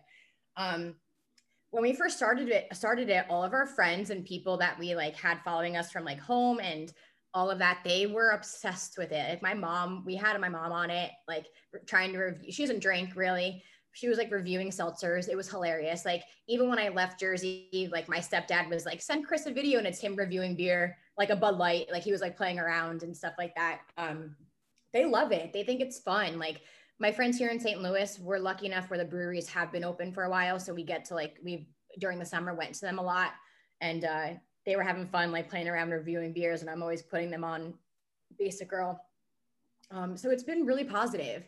[0.62, 0.96] um
[1.72, 4.96] when we first started it started it all of our friends and people that we
[4.96, 6.94] like had following us from like home and
[7.34, 10.72] all of that they were obsessed with it like my mom we had my mom
[10.72, 11.46] on it like
[11.86, 13.62] trying to review she doesn't drink really
[13.98, 18.08] she was like reviewing seltzers it was hilarious like even when i left jersey like
[18.08, 21.36] my stepdad was like send kris a video and it's him reviewing beer like a
[21.36, 24.36] bud light like he was like playing around and stuff like that um
[24.94, 26.62] they love it they think it's fun like
[27.00, 27.82] my friends here in St.
[27.82, 30.60] Louis, we're lucky enough where the breweries have been open for a while.
[30.60, 31.68] So we get to like, we
[32.00, 33.34] during the summer went to them a lot
[33.82, 34.28] and uh,
[34.66, 36.62] they were having fun, like playing around reviewing beers.
[36.62, 37.74] And I'm always putting them on
[38.40, 39.00] Basic Girl.
[39.92, 41.48] Um, so it's been really positive.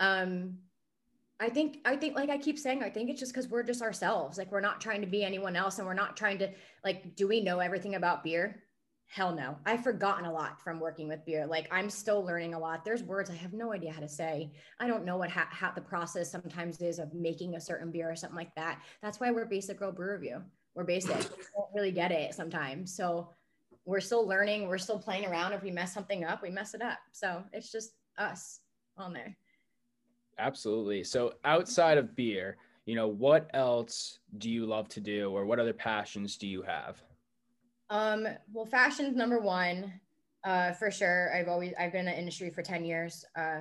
[0.00, 0.58] Um,
[1.40, 3.82] I think, I think, like I keep saying, I think it's just because we're just
[3.82, 4.38] ourselves.
[4.38, 6.50] Like we're not trying to be anyone else and we're not trying to,
[6.84, 8.64] like, do we know everything about beer?
[9.06, 9.56] Hell no.
[9.64, 11.46] I've forgotten a lot from working with beer.
[11.46, 12.84] Like I'm still learning a lot.
[12.84, 14.52] There's words I have no idea how to say.
[14.80, 18.10] I don't know what ha- how the process sometimes is of making a certain beer
[18.10, 18.82] or something like that.
[19.00, 20.42] That's why we're Basic Girl Brew Review.
[20.74, 21.16] We're basic.
[21.16, 22.94] we don't really get it sometimes.
[22.94, 23.30] So
[23.86, 24.68] we're still learning.
[24.68, 25.54] We're still playing around.
[25.54, 26.98] If we mess something up, we mess it up.
[27.12, 28.60] So it's just us
[28.98, 29.34] on there.
[30.38, 31.04] Absolutely.
[31.04, 35.58] So outside of beer, you know, what else do you love to do or what
[35.58, 37.02] other passions do you have?
[37.90, 39.92] Um, well, fashion's number one,
[40.44, 41.34] uh, for sure.
[41.34, 43.60] I've always I've been in the industry for 10 years, uh,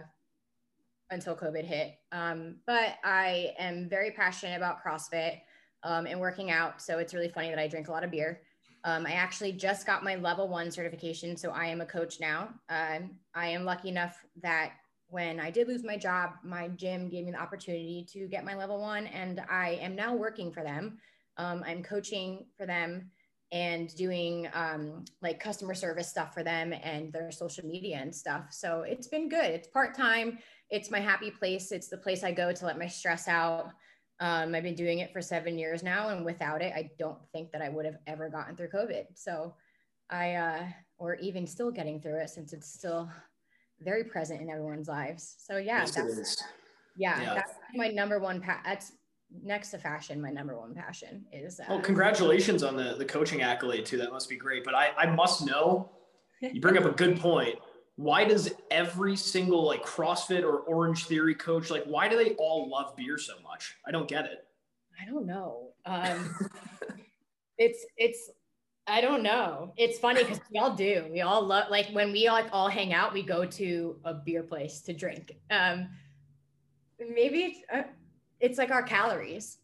[1.10, 1.96] until COVID hit.
[2.12, 5.40] Um, but I am very passionate about CrossFit
[5.84, 6.82] um, and working out.
[6.82, 8.42] So it's really funny that I drink a lot of beer.
[8.84, 12.50] Um, I actually just got my level one certification, so I am a coach now.
[12.70, 14.74] Um, I am lucky enough that
[15.10, 18.56] when I did lose my job, my gym gave me the opportunity to get my
[18.56, 20.98] level one, and I am now working for them.
[21.38, 23.12] Um, I'm coaching for them
[23.52, 28.48] and doing um, like customer service stuff for them and their social media and stuff.
[28.52, 29.46] So it's been good.
[29.46, 30.40] It's part time.
[30.70, 31.72] It's my happy place.
[31.72, 33.72] It's the place I go to let my stress out.
[34.20, 37.52] Um, I've been doing it for seven years now, and without it, I don't think
[37.52, 39.06] that I would have ever gotten through COVID.
[39.14, 39.56] So
[40.10, 40.66] I, uh,
[40.98, 43.10] or even still getting through it since it's still
[43.82, 45.36] very present in everyone's lives.
[45.40, 46.44] So yeah, Yes, that's,
[46.96, 47.34] yeah, Yeah.
[47.36, 48.42] that's my number one.
[48.42, 48.94] Pa- that's
[49.44, 50.22] next to fashion.
[50.22, 51.60] My number one passion is.
[51.60, 53.98] Uh, Well, congratulations on the, the coaching accolade too.
[53.98, 54.64] That must be great.
[54.64, 55.92] But I, I must know,
[56.42, 57.56] you bring up a good point.
[57.96, 62.70] Why does every single like CrossFit or Orange Theory coach, like why do they all
[62.70, 63.76] love beer so much?
[63.88, 64.46] I don't get it.
[65.02, 65.72] I don't know.
[65.86, 66.36] Um,
[67.58, 68.30] it's it's
[68.88, 69.74] I don't know.
[69.78, 71.06] It's funny because we all do.
[71.12, 74.14] We all love like when we all, like all hang out, we go to a
[74.14, 75.36] beer place to drink.
[75.52, 75.90] Um,
[77.00, 77.84] maybe it's, uh,
[78.40, 79.58] it's like our calories.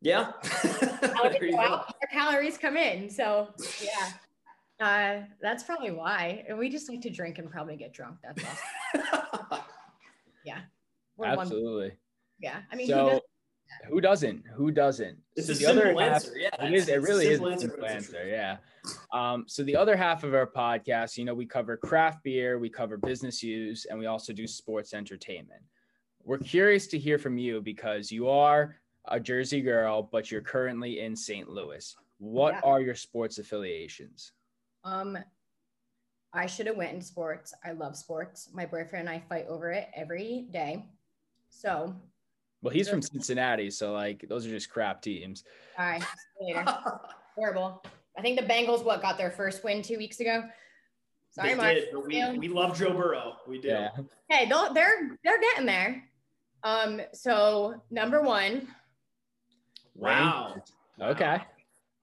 [0.00, 0.32] Yeah.
[0.42, 1.58] Calories go go.
[1.60, 3.10] out, our calories come in.
[3.10, 3.48] So
[3.82, 6.44] yeah, uh, that's probably why.
[6.48, 8.18] And we just like to drink and probably get drunk.
[8.22, 9.58] That's awesome.
[11.16, 11.92] We're one- Absolutely.
[12.40, 12.60] yeah.
[12.70, 13.22] I mean, who so doesn't-
[13.88, 14.44] who doesn't?
[14.54, 15.18] Who doesn't?
[15.36, 16.38] it's So a the other half- answer.
[16.38, 16.64] Yeah.
[16.66, 16.88] It is.
[16.88, 18.26] It it's a really is simple a answer, simple but answer.
[18.28, 18.56] Yeah.
[19.12, 22.68] Um, so the other half of our podcast, you know, we cover craft beer, we
[22.70, 25.62] cover business use, and we also do sports entertainment.
[26.22, 28.76] We're curious to hear from you because you are
[29.06, 31.48] a Jersey girl, but you're currently in St.
[31.48, 31.94] Louis.
[32.18, 32.60] What Yeah.
[32.64, 34.32] are your sports affiliations?
[34.84, 35.18] Um,
[36.32, 37.54] I should have went in sports.
[37.64, 38.50] I love sports.
[38.52, 40.84] My boyfriend and I fight over it every day.
[41.48, 41.94] So,
[42.62, 45.44] Well, he's from Cincinnati, so like those are just crap teams.
[45.78, 46.74] all right, see you later.
[47.36, 47.82] Horrible.
[48.18, 50.42] I think the Bengals what got their first win two weeks ago.
[51.30, 51.74] Sorry, they Mark.
[51.74, 53.34] did, but we, we love Joe Burrow.
[53.46, 53.68] We do.
[53.68, 53.90] Yeah.
[54.30, 56.02] Hey, they'll- they're they're getting there.
[56.62, 58.66] Um, so number one.
[59.94, 60.56] Wow.
[61.00, 61.38] Okay.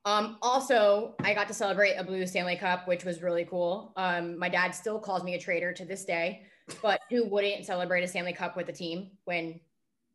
[0.06, 3.94] Um, also, I got to celebrate a blue Stanley Cup, which was really cool.
[3.96, 6.44] Um, my dad still calls me a traitor to this day,
[6.82, 9.60] but who wouldn't celebrate a Stanley Cup with a team when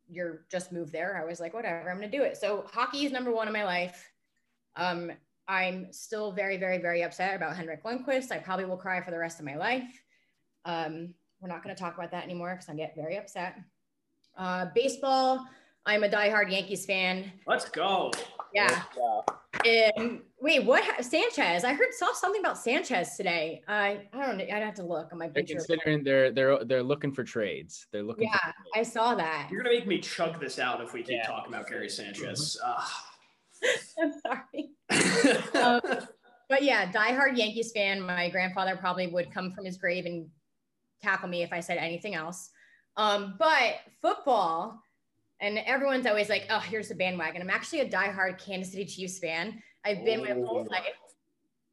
[0.09, 1.21] you're just moved there?
[1.21, 2.37] I was like, whatever, I'm gonna do it.
[2.37, 4.11] So hockey is number one in my life.
[4.75, 5.11] Um,
[5.47, 8.31] I'm still very, very, very upset about Henrik Lundqvist.
[8.31, 10.03] I probably will cry for the rest of my life.
[10.65, 13.55] Um, we're not to talk about that anymore because I get very upset.
[14.37, 15.45] Uh, baseball,
[15.85, 17.31] I'm a diehard Yankees fan.
[17.47, 18.11] Let's go.
[18.53, 18.83] Yeah.
[19.97, 20.83] Um, wait, what?
[20.83, 21.63] ha- Sanchez?
[21.63, 23.61] I heard saw something about Sanchez today.
[23.67, 24.43] I I don't know.
[24.43, 27.87] I'd have to look on my They're considering they're they're they're looking for trades.
[27.91, 28.29] They're looking.
[28.29, 28.37] Yeah,
[28.73, 29.49] For I saw that.
[29.51, 31.27] You're gonna make me chug this out if we keep Yeah.
[31.27, 32.57] talking about Gary Sanchez.
[34.01, 34.69] I'm sorry.
[35.55, 35.81] Um,
[36.47, 38.01] But yeah, diehard Yankees fan.
[38.01, 40.27] My grandfather probably would come from his grave and
[41.01, 42.49] tackle me if I said anything else.
[42.97, 44.81] Um, but football,
[45.41, 49.19] and everyone's always like, "Oh, here's the bandwagon." I'm actually a diehard Kansas City Chiefs
[49.19, 49.61] fan.
[49.85, 50.71] I've been my whole Oh.
[50.71, 50.83] life.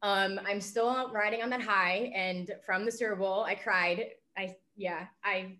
[0.01, 4.05] Um, I'm still riding on that high, and from the Super Bowl, I cried.
[4.37, 5.57] I yeah, I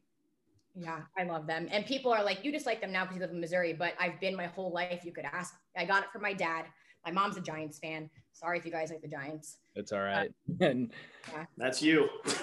[0.76, 1.68] yeah, I love them.
[1.72, 3.94] And people are like, "You just like them now because you live in Missouri," but
[4.00, 5.04] I've been my whole life.
[5.04, 5.56] You could ask.
[5.76, 6.66] I got it from my dad.
[7.06, 8.10] My mom's a Giants fan.
[8.34, 9.58] Sorry if you guys like the Giants.
[9.76, 10.32] It's all right.
[10.62, 10.92] And
[11.58, 12.08] That's you.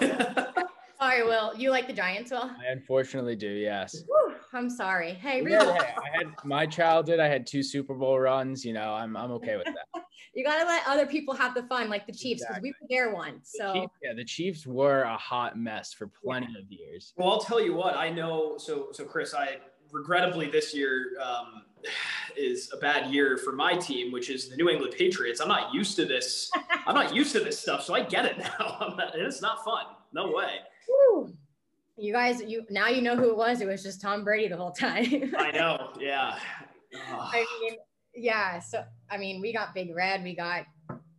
[0.99, 1.53] Sorry, Will.
[1.55, 2.43] You like the Giants, Will?
[2.49, 3.49] I unfortunately do.
[3.49, 4.03] Yes.
[4.07, 5.13] Whew, I'm sorry.
[5.13, 5.73] Hey, Yeah, really?
[5.73, 7.19] hey, I had my childhood.
[7.19, 8.63] I had two Super Bowl runs.
[8.65, 10.01] You know, I'm I'm okay with that.
[10.33, 13.13] You gotta let other people have the fun, like the Chiefs, because we were there
[13.13, 13.53] once.
[13.53, 17.13] The So Chiefs, yeah, the Chiefs were a hot mess for plenty of years.
[17.15, 17.95] well, I'll tell you what.
[17.95, 18.57] I know.
[18.57, 19.59] So, so Kris, I
[19.93, 21.63] regrettably this year um,
[22.35, 25.39] is a bad year for my team, which is the New England Patriots.
[25.39, 26.51] I'm not used to this.
[26.85, 28.77] I'm not used to this stuff, so I get it now.
[28.81, 29.85] I'm not, it's not fun.
[30.11, 30.55] No way.
[30.85, 31.33] whew,
[31.97, 33.61] you guys, you now you know who it was.
[33.61, 35.33] It was just Tom Brady the whole time.
[35.37, 35.91] I know.
[35.99, 36.37] Yeah.
[37.09, 37.77] I mean,
[38.13, 38.59] yeah.
[38.59, 40.65] So I mean, we got Big Red, we got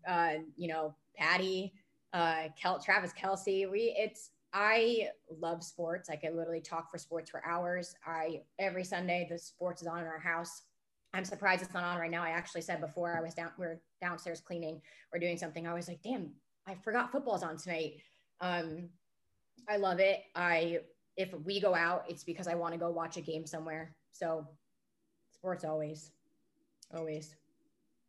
[0.07, 1.73] uh, you know, Patty,
[2.13, 3.71] uh, Kel- Travis Kelce.
[3.71, 6.09] We it's I love sports.
[6.09, 7.95] I could literally talk for sports for hours.
[8.07, 10.63] I every Sunday the sports is on in our house.
[11.15, 12.23] I'm surprised it's not on right now.
[12.23, 14.81] I actually said before I was down, we are downstairs cleaning
[15.13, 15.67] or doing something.
[15.67, 16.31] I was like, damn,
[16.67, 17.95] I forgot football's on tonight.
[18.41, 18.91] Um,
[19.69, 20.23] I love it.
[20.35, 20.81] I
[21.17, 23.95] if we go out, it's because I want to go watch a game somewhere.
[24.13, 24.47] So
[25.33, 26.11] sports always,
[26.95, 27.35] always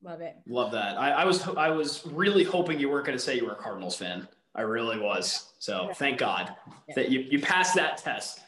[0.03, 0.36] love it.
[0.47, 0.97] Love that.
[0.97, 3.55] I, I was I was really hoping you weren't going to say you were a
[3.55, 4.27] Cardinals fan.
[4.55, 5.53] I really was.
[5.60, 6.53] So thank God
[6.95, 8.41] that you you passed that test.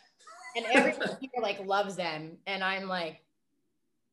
[0.55, 3.21] And everyone here like loves them, and I'm like,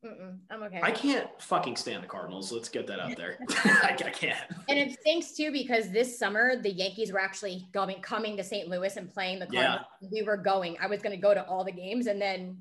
[0.07, 0.79] Mm-mm, I'm okay.
[0.81, 2.51] I can't fucking stand the Cardinals.
[2.51, 3.37] Let's get that out there.
[3.49, 4.37] I, I can't.
[4.69, 8.69] And it stinks too because this summer the Yankees were actually going coming to St.
[8.69, 9.81] Louis and playing the Cardinals.
[10.11, 10.77] We were going.
[10.81, 12.57] I was going to go to all the games, and then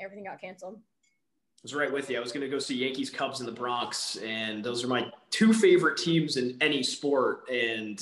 [0.00, 0.76] everything got canceled.
[0.76, 2.18] I was right with you.
[2.18, 5.10] I was going to go see Yankees Cubs in the Bronx, and those are my
[5.30, 7.48] two favorite teams in any sport.
[7.50, 7.98] And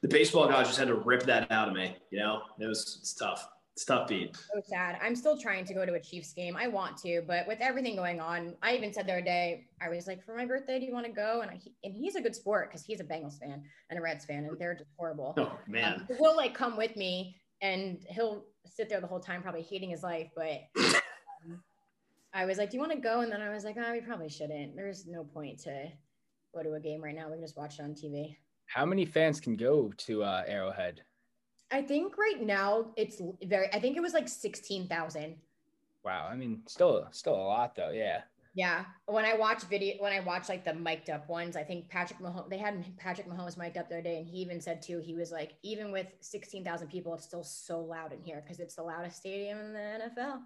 [0.00, 1.94] the baseball guys just had to rip that out of me.
[2.10, 3.48] You know, it was it's tough.
[3.80, 4.36] It's tough beat.
[4.36, 4.98] So sad.
[5.00, 6.54] I'm still trying to go to a Chiefs game.
[6.54, 9.88] I want to, but with everything going on, I even said the other day, I
[9.88, 11.40] was like, for my birthday, do you want to go?
[11.40, 14.26] And I, and he's a good sport because he's a Bengals fan and a Reds
[14.26, 15.32] fan, and they're just horrible.
[15.38, 19.40] Oh man, Um, he'll like come with me and he'll sit there the whole time,
[19.40, 20.28] probably hating his life.
[20.36, 21.62] But um,
[22.34, 23.22] I was like, Do you want to go?
[23.22, 24.76] And then I was like, Oh, we probably shouldn't.
[24.76, 25.86] There's no point to
[26.54, 27.28] go to a game right now.
[27.28, 28.36] We can just watch it on TV.
[28.66, 31.00] How many fans can go to uh, Arrowhead?
[31.70, 35.36] I think right now it's very, I think it was like 16,000.
[36.04, 37.90] Wow, I mean, still, still a lot though.
[37.90, 38.22] Yeah.
[38.54, 38.84] Yeah.
[39.06, 42.18] When I watch video, when I watch like the mic'd up ones, I think Patrick
[42.18, 44.98] Mahomes, they had Patrick Mahomes mic'd up the other day, and he even said too,
[44.98, 48.74] he was like, even with 16,000 people, it's still so loud in here because it's
[48.74, 50.40] the loudest stadium in the NFL.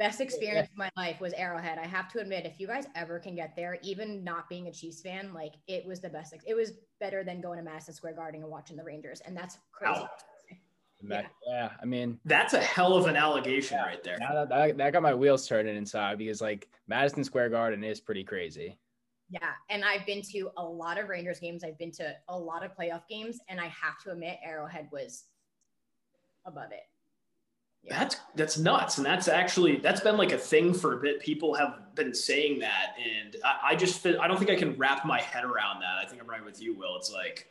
[0.00, 1.78] Best experience of my life was Arrowhead.
[1.78, 4.72] I have to admit, if you guys ever can get there, even not being a
[4.72, 6.34] Chiefs fan, like it was the best.
[6.46, 9.58] It was better than going to Madison Square Garden and watching the Rangers, and that's
[9.72, 10.00] crazy.
[10.00, 10.08] Wow.
[11.02, 11.22] Yeah.
[11.48, 11.70] yeah.
[11.80, 14.18] I mean, that's a hell of an allegation right there.
[14.20, 18.02] now that, that, that got my wheels turning inside because like Madison Square Garden is
[18.02, 18.76] pretty crazy.
[19.30, 21.64] Yeah, and I've been to a lot of Rangers games.
[21.64, 25.24] I've been to a lot of playoff games, and I have to admit, Arrowhead was
[26.44, 26.82] above it.
[27.88, 31.20] That's that's nuts, and that's actually that's been like a thing for a bit.
[31.20, 35.04] People have been saying that, and I, I just I don't think I can wrap
[35.04, 35.96] my head around that.
[36.00, 36.96] I think I'm right with you, Will.
[36.96, 37.48] It's like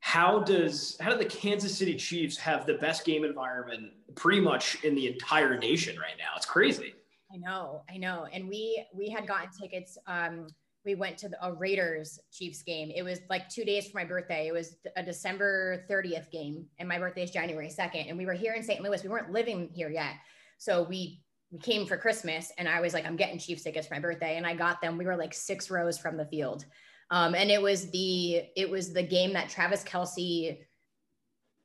[0.00, 4.82] how does how do the Kansas City Chiefs have the best game environment pretty much
[4.82, 6.32] in the entire nation right now?
[6.36, 6.94] It's crazy.
[7.32, 8.26] I know, I know.
[8.32, 9.98] And we we had gotten tickets.
[10.06, 10.48] Um,
[10.84, 12.90] we went to the, a Raiders Chiefs game.
[12.94, 14.46] It was like two days for my birthday.
[14.46, 18.08] It was a December 30th game, and my birthday is January 2nd.
[18.08, 18.82] And we were here in St.
[18.82, 19.02] Louis.
[19.02, 20.14] We weren't living here yet,
[20.58, 22.52] so we we came for Christmas.
[22.58, 24.96] And I was like, I'm getting Chiefs tickets for my birthday, and I got them.
[24.96, 26.64] We were like six rows from the field,
[27.10, 30.58] um, and it was the it was the game that Travis Kelce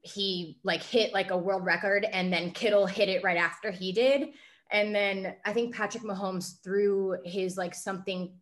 [0.06, 3.92] he like hit like a world record, and then Kittle hit it right after he
[3.92, 4.30] did.
[4.72, 8.34] And then I think Patrick Mahomes threw his like something,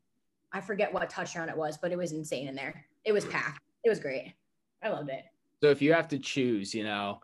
[0.54, 2.86] I forget what touchdown it was, but it was insane in there.
[3.06, 3.62] It was packed.
[3.84, 4.34] It was great.
[4.84, 5.24] I loved it.
[5.62, 7.20] So if you have to choose, you know,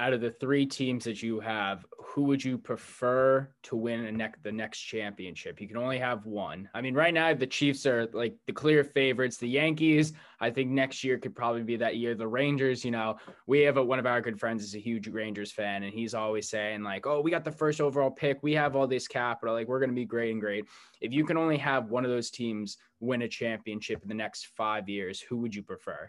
[0.00, 4.38] out of the three teams that you have, who would you prefer to win neck
[4.42, 5.60] the next championship?
[5.60, 6.68] You can only have one.
[6.74, 9.36] I mean, right now the Chiefs are like the clear favorites.
[9.36, 12.14] The Yankees, I think next year could probably be that year.
[12.14, 15.06] The Rangers, you know, we have a, one of our good friends is a huge
[15.06, 18.38] Rangers fan, and he's always saying like, "Oh, we got the first overall pick.
[18.42, 19.54] We have all this capital.
[19.54, 20.64] Like, we're gonna be great and great."
[21.02, 24.46] If you can only have one of those teams win a championship in the next
[24.56, 26.08] five years, who would you prefer?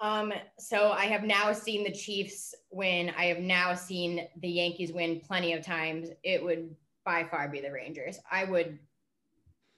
[0.00, 3.12] Um, so I have now seen the Chiefs win.
[3.16, 6.10] I have now seen the Yankees win plenty of times.
[6.22, 8.18] It would by far be the Rangers.
[8.30, 8.78] I would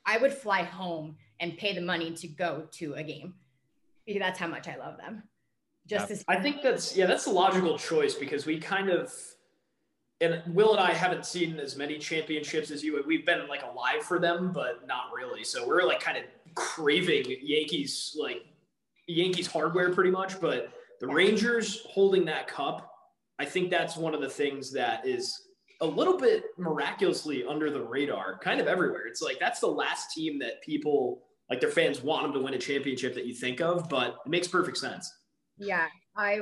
[0.05, 3.35] I would fly home and pay the money to go to a game
[4.05, 5.23] because that's how much I love them.
[5.87, 9.13] Just to I think that's yeah, that's a logical choice because we kind of
[10.21, 13.03] and Will and I haven't seen as many championships as you.
[13.07, 15.45] We've been like alive for them, but not really.
[15.45, 18.45] So we're like kind of craving Yankees like
[19.11, 20.41] Yankees hardware pretty much.
[20.41, 22.91] But the Rangers holding that cup,
[23.39, 25.35] I think that's one of the things that is
[25.81, 29.07] a little bit miraculously under the radar, kind of everywhere.
[29.07, 32.55] It's like that's the last team that people like their fans want them to win
[32.55, 35.11] a championship that you think of, but it makes perfect sense.
[35.57, 35.87] Yeah,
[36.17, 36.41] I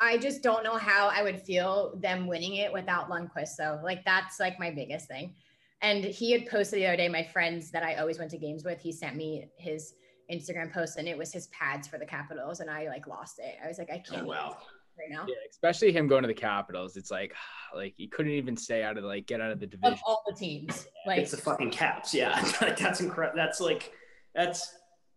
[0.00, 3.48] I just don't know how I would feel them winning it without Lundqvist.
[3.48, 5.34] So like that's like my biggest thing.
[5.82, 8.64] And he had posted the other day, my friends that I always went to games
[8.64, 9.94] with, he sent me his
[10.32, 13.56] Instagram post and it was his pads for the Capitals, and I like lost it.
[13.64, 14.56] I was like, I can't Oh, wow.
[14.98, 15.24] right now.
[15.26, 16.96] Yeah, especially him going to the Capitals.
[16.96, 17.34] It's like,
[17.74, 19.92] like he couldn't even stay out of like get out of the division.
[19.92, 20.04] Of division.
[20.06, 22.14] all the teams, like it's the fucking caps.
[22.14, 22.40] Yeah,
[22.78, 23.36] that's incredible.
[23.36, 23.92] That's like
[24.34, 24.74] that's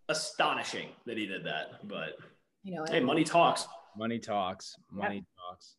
[0.09, 1.87] astonishing that he did that.
[1.87, 2.17] But
[2.63, 3.67] you know, hey, money talks.
[3.97, 4.75] Money talks.
[4.91, 5.75] Money talks.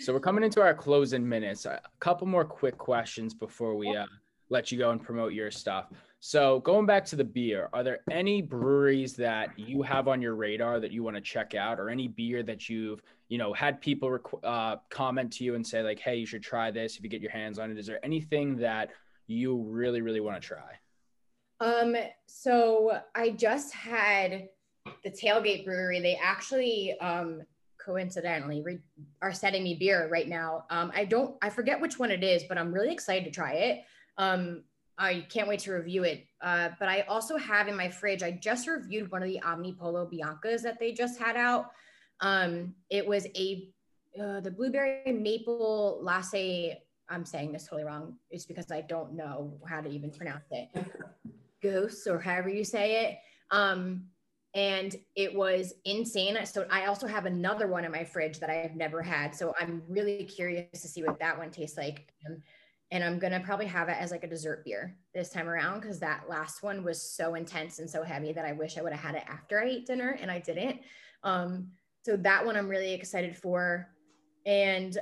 [0.00, 1.64] So we're coming into our closing minutes.
[1.66, 4.04] A couple more quick questions before we uh,
[4.50, 5.86] let you go and promote your stuff.
[6.20, 10.34] So going back to the beer, are there any breweries that you have on your
[10.34, 13.80] radar that you want to check out, or any beer that you've you know had
[13.80, 17.04] people rec- uh, comment to you and say like, hey, you should try this if
[17.04, 17.78] you get your hands on it?
[17.78, 18.90] Is there anything that
[19.26, 20.78] you really really want to try?
[21.60, 21.96] Um,
[22.26, 24.48] so I just had
[25.04, 26.00] the Tailgate Brewery.
[26.00, 27.42] They actually um
[27.78, 28.80] coincidentally re-
[29.22, 30.64] are sending me beer right now.
[30.68, 33.52] Um, I don't, I forget which one it is, but I'm really excited to try
[33.52, 33.84] it.
[34.18, 34.64] Um,
[34.98, 36.26] I can't wait to review it.
[36.40, 40.12] Uh, but I also have in my fridge, I just reviewed one of the Omnipollo
[40.12, 41.70] Biancas that they just had out.
[42.20, 43.68] Um, it was a,
[44.20, 46.82] uh, the blueberry maple latte.
[47.08, 48.16] I'm saying this totally wrong.
[48.30, 50.68] It's because I don't know how to even pronounce it.
[51.62, 53.18] Ghosts or however you say it.
[53.50, 54.04] Um,
[54.54, 56.36] and it was insane.
[56.46, 59.34] So I also have another one in my fridge that I have never had.
[59.34, 62.12] So I'm really curious to see what that one tastes like.
[62.26, 62.42] Um,
[62.90, 66.00] and I'm gonna probably have it as like a dessert beer this time around because
[66.00, 69.02] that last one was so intense and so heavy that I wish I would have
[69.02, 70.80] had it after I ate dinner and I didn't.
[71.22, 71.68] Um,
[72.02, 73.88] so that one I'm really excited for.
[74.46, 74.96] And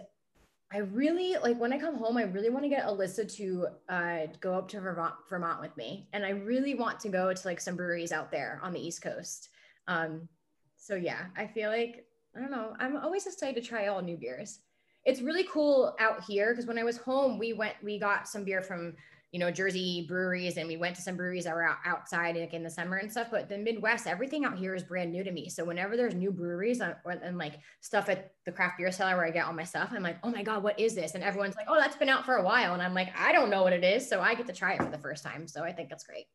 [0.73, 4.27] I really like when I come home, I really want to get Alyssa to uh,
[4.41, 6.09] go up to Vermont, Vermont with me.
[6.13, 9.03] And I really want to go to like some breweries out there on the East
[9.03, 9.51] Coast.
[9.87, 10.29] Um,
[10.77, 12.07] so yeah, I feel like,
[12.37, 14.59] I don't know, I'm always excited to try all new beers
[15.07, 18.45] it's really cool out here because when I was home, we went, we got some
[18.45, 18.95] beer from,
[19.31, 22.53] you know, Jersey breweries and we went to some breweries that were out, outside like
[22.55, 23.29] in the summer and stuff.
[23.31, 25.49] But the Midwest, everything out here is brand new to me.
[25.49, 29.17] So whenever there's new breweries uh, and, and like stuff at the craft beer cellar
[29.17, 31.15] where I get all my stuff, I'm like, oh my God, what is this?
[31.15, 32.75] And everyone's like, oh, that's been out for a while.
[32.75, 34.09] And I'm like, I don't know what it is.
[34.09, 35.47] So I get to try it for the first time.
[35.47, 36.27] So I think that's great.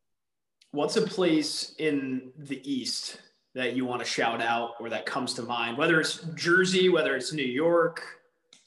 [0.71, 3.19] What's a place in the East
[3.53, 7.17] that you want to shout out or that comes to mind, whether it's Jersey, whether
[7.17, 8.20] it's New York,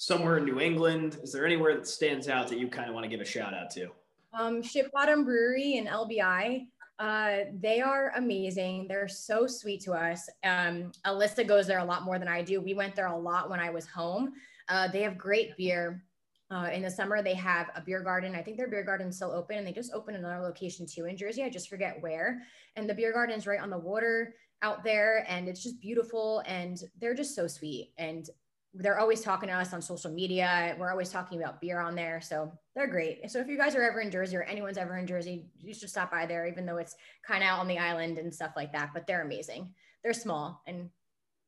[0.05, 1.19] somewhere in New England?
[1.23, 3.55] Is there anywhere that stands out that you kind of want to give a shout
[3.55, 3.89] out to?
[4.35, 6.67] Um, Ship Bottom Brewery in LBI.
[6.99, 8.87] Uh, they are amazing.
[8.87, 10.29] They're so sweet to us.
[10.45, 12.61] Um, Alyssa goes there a lot more than I do.
[12.61, 14.33] We went there a lot when I was home.
[14.69, 16.05] Uh, they have great beer.
[16.51, 18.35] Uh, in the summer, they have a beer garden.
[18.35, 21.17] I think their beer garden's still open, and they just opened another location too in
[21.17, 21.43] Jersey.
[21.43, 22.43] I just forget where.
[22.77, 26.43] And the beer garden is right on the water out there, and it's just beautiful.
[26.47, 27.93] And they're just so sweet.
[27.99, 28.29] And
[28.75, 30.75] they're always talking to us on social media.
[30.79, 32.21] We're always talking about beer on there.
[32.21, 33.31] So they're great.
[33.31, 35.91] So if you guys are ever in Jersey or anyone's ever in Jersey, you should
[35.91, 38.73] stop by there, even though it's kind of out on the island and stuff like
[38.73, 38.91] that.
[38.93, 39.73] But they're amazing.
[40.03, 40.91] They're small and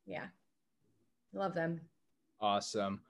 [0.05, 0.27] yeah,
[1.33, 1.81] love them.
[2.39, 3.01] Awesome.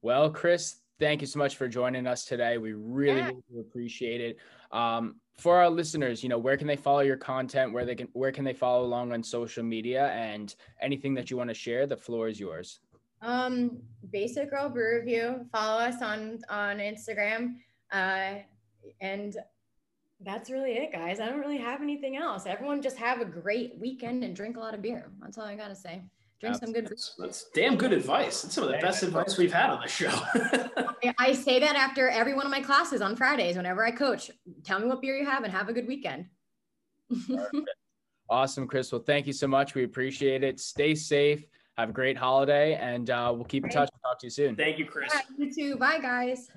[0.00, 2.56] Well, Kris, thank you so much for joining us today.
[2.56, 3.30] We really, yeah.
[3.50, 4.38] really appreciate it.
[4.72, 7.72] Um, for our listeners, you know, where can they follow your content?
[7.72, 11.36] Where they can, where can they follow along on social media and anything that you
[11.36, 11.86] want to share?
[11.86, 12.80] The floor is yours.
[13.22, 13.78] Um,
[14.10, 15.46] Basic Girl Brew Review.
[15.52, 17.56] Follow us on on Instagram.
[17.92, 18.40] Uh,
[19.00, 19.36] and
[20.20, 21.20] that's really it, guys.
[21.20, 22.46] I don't really have anything else.
[22.46, 25.10] Everyone just have a great weekend and drink a lot of beer.
[25.20, 26.02] That's all I gotta say.
[26.40, 26.86] Drink some good.
[26.86, 28.42] That's, that's damn good advice.
[28.42, 30.10] That's some of the best advice we've had on the show.
[31.18, 34.30] I say that after every one of my classes on Fridays, whenever I coach.
[34.62, 36.26] Tell me what beer you have and have a good weekend.
[38.28, 38.92] awesome, Kris.
[38.92, 39.74] Well, thank you so much.
[39.74, 40.60] We appreciate it.
[40.60, 41.46] Stay safe
[41.78, 43.90] have a great holiday, and uh, we'll keep in touch.
[43.92, 44.56] We'll talk to you soon.
[44.56, 45.12] Thank you, Kris.
[45.12, 45.76] Yeah, you too.
[45.76, 46.50] Bye, guys.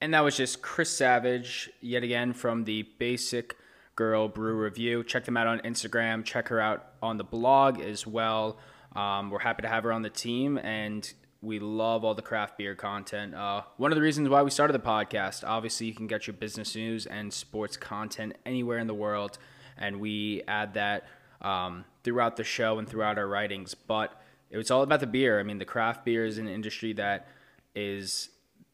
[0.00, 3.56] And that was just Kris Savage, yet again from the Basic
[3.96, 5.04] Girl Brew Review.
[5.04, 6.24] Check them out on Instagram.
[6.24, 8.58] Check her out on the blog as well.
[8.94, 11.10] Um, we're happy to have her on the team, and
[11.40, 13.34] we love all the craft beer content.
[13.34, 16.34] Uh, one of the reasons why we started the podcast, obviously, you can get your
[16.34, 19.38] business news and sports content anywhere in the world,
[19.78, 21.06] and we add that
[21.40, 23.74] um, throughout the show and throughout our writings.
[23.74, 25.40] But it was all about the beer.
[25.40, 27.26] I mean, the craft beer is an industry that
[27.74, 28.28] is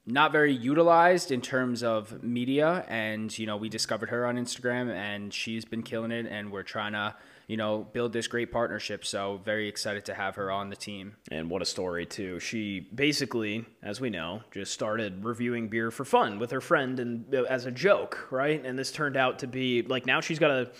[0.06, 4.90] not very utilized in terms of media and you know we discovered her on instagram
[4.92, 7.14] and she's been killing it and we're trying to
[7.46, 11.14] you know build this great partnership so very excited to have her on the team
[11.30, 16.04] and what a story too she basically as we know just started reviewing beer for
[16.04, 19.46] fun with her friend and uh, as a joke right and this turned out to
[19.46, 20.70] be like now she's got a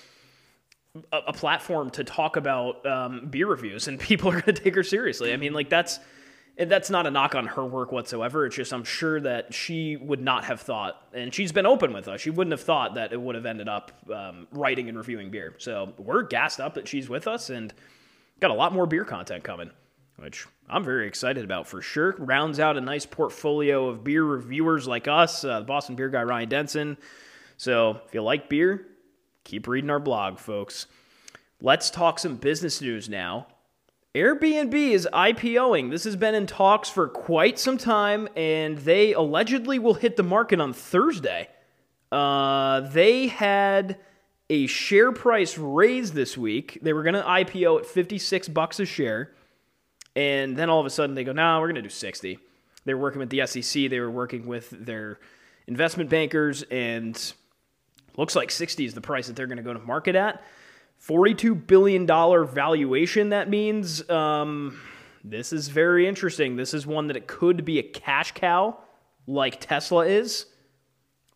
[1.12, 4.74] a, a platform to talk about um, beer reviews, and people are going to take
[4.74, 5.32] her seriously.
[5.32, 6.00] I mean, like that's
[6.56, 8.44] that's not a knock on her work whatsoever.
[8.44, 12.08] It's just I'm sure that she would not have thought, and she's been open with
[12.08, 12.20] us.
[12.20, 15.54] She wouldn't have thought that it would have ended up um, writing and reviewing beer.
[15.58, 17.72] So we're gassed up that she's with us, and
[18.40, 19.70] got a lot more beer content coming,
[20.16, 22.14] which I'm very excited about for sure.
[22.18, 26.22] Rounds out a nice portfolio of beer reviewers like us, uh, the Boston beer guy
[26.22, 26.96] Ryan Denson.
[27.56, 28.86] So if you like beer,
[29.50, 30.86] keep reading our blog, folks.
[31.60, 33.48] Let's talk some business news now.
[34.14, 35.90] Airbnb is IPOing.
[35.90, 40.22] This has been in talks for quite some time, and they allegedly will hit the
[40.22, 41.48] market on Thursday.
[42.12, 43.98] Uh, they had
[44.48, 46.78] a share price raise this week.
[46.80, 49.32] They were going to IPO at 56 bucks a share.
[50.14, 52.38] And then all of a sudden they go, no, nah, we're going to do 60.
[52.84, 53.90] They were working with the SEC.
[53.90, 55.18] They were working with their
[55.66, 56.62] investment bankers.
[56.70, 57.32] And
[58.16, 60.42] looks like 60 is the price that they're going to go to market at.
[61.06, 64.08] $42 billion valuation, that means.
[64.10, 64.78] Um,
[65.24, 66.56] this is very interesting.
[66.56, 68.78] This is one that it could be a cash cow
[69.26, 70.46] like Tesla is,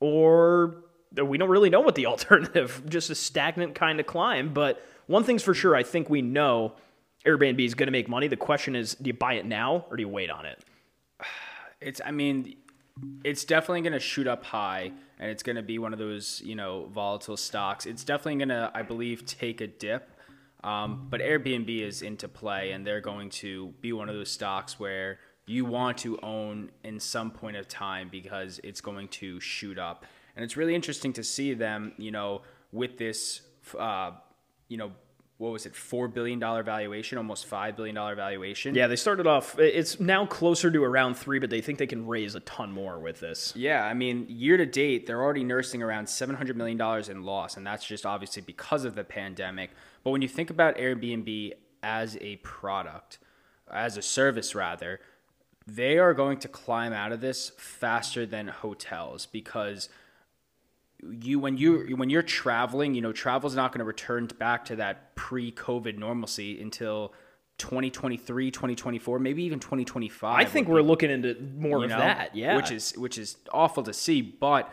[0.00, 0.84] or
[1.22, 4.52] we don't really know what the alternative, just a stagnant kind of climb.
[4.52, 6.74] But one thing's for sure, I think we know
[7.26, 8.28] Airbnb is going to make money.
[8.28, 10.62] The question is, do you buy it now or do you wait on it?
[11.80, 12.56] It's, I mean,
[13.24, 16.42] it's definitely going to shoot up high and it's going to be one of those,
[16.44, 17.86] you know, volatile stocks.
[17.86, 20.10] It's definitely going to, I believe, take a dip.
[20.62, 24.80] Um, but Airbnb is into play and they're going to be one of those stocks
[24.80, 29.78] where you want to own in some point of time because it's going to shoot
[29.78, 30.06] up.
[30.36, 32.42] And it's really interesting to see them, you know,
[32.72, 33.42] with this,
[33.78, 34.12] uh,
[34.68, 34.92] you know,
[35.39, 38.74] what was it, four billion dollar valuation, almost five billion dollar valuation.
[38.74, 39.59] Yeah, they started off.
[39.59, 42.99] It's now closer to around three, but they think they can raise a ton more
[43.01, 43.53] with this.
[43.57, 47.24] Yeah, I mean, year to date, they're already nursing around seven hundred million dollars in
[47.24, 49.70] loss, and that's just obviously because of the pandemic.
[50.05, 53.18] But when you think about Airbnb as a product,
[53.70, 55.01] as a service rather,
[55.66, 59.89] they are going to climb out of this faster than hotels because
[61.20, 64.76] you when you when you're traveling, you know, travel's not going to return back to
[64.76, 67.12] that pre-COVID normalcy until
[67.59, 70.38] 2023, 2024, maybe even 2025.
[70.38, 72.57] I think we're be, looking into more of know, that, yeah.
[72.57, 74.72] Which is which is awful to see, but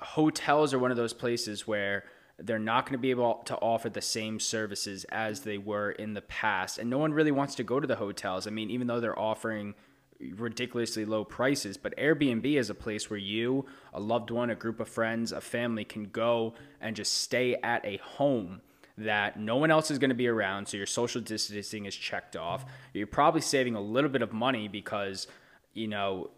[0.00, 2.04] hotels are one of those places where
[2.38, 6.14] they're not going to be able to offer the same services as they were in
[6.14, 6.78] the past.
[6.78, 8.46] And no one really wants to go to the hotels.
[8.46, 9.74] I mean, even though they're offering
[10.20, 11.76] ridiculously low prices.
[11.76, 15.40] But Airbnb is a place where you, a loved one, a group of friends, a
[15.40, 18.60] family can go and just stay at a home
[18.96, 20.66] that no one else is going to be around.
[20.66, 22.64] So your social distancing is checked off.
[22.92, 25.28] You're probably saving a little bit of money because,
[25.72, 26.30] you know,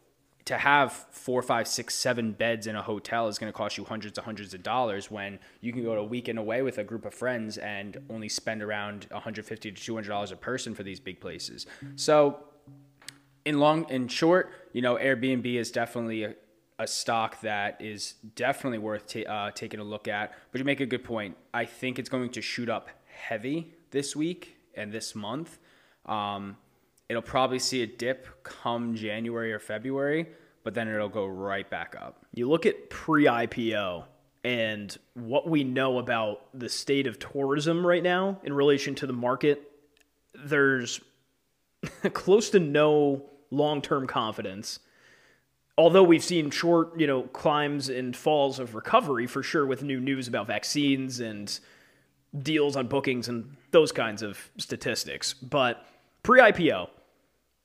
[0.44, 3.84] to have four, five, six, seven beds in a hotel is going to cost you
[3.84, 6.84] hundreds of hundreds of dollars when you can go to a weekend away with a
[6.84, 10.98] group of friends and only spend around 150 to 200 dollars a person for these
[10.98, 11.66] big places.
[11.96, 12.40] So
[13.44, 16.34] in long in short, you know, Airbnb is definitely a,
[16.78, 20.32] a stock that is definitely worth ta- uh, taking a look at.
[20.52, 21.36] But you make a good point.
[21.52, 25.58] I think it's going to shoot up heavy this week and this month.
[26.06, 26.56] Um,
[27.08, 30.26] it'll probably see a dip come January or February,
[30.64, 32.24] but then it'll go right back up.
[32.34, 34.04] You look at pre IPO
[34.44, 39.12] and what we know about the state of tourism right now in relation to the
[39.12, 39.70] market,
[40.34, 41.00] there's
[42.12, 44.80] close to no long term confidence.
[45.78, 49.98] Although we've seen short, you know, climbs and falls of recovery for sure with new
[49.98, 51.58] news about vaccines and
[52.36, 55.32] deals on bookings and those kinds of statistics.
[55.34, 55.86] But
[56.22, 56.90] pre IPO,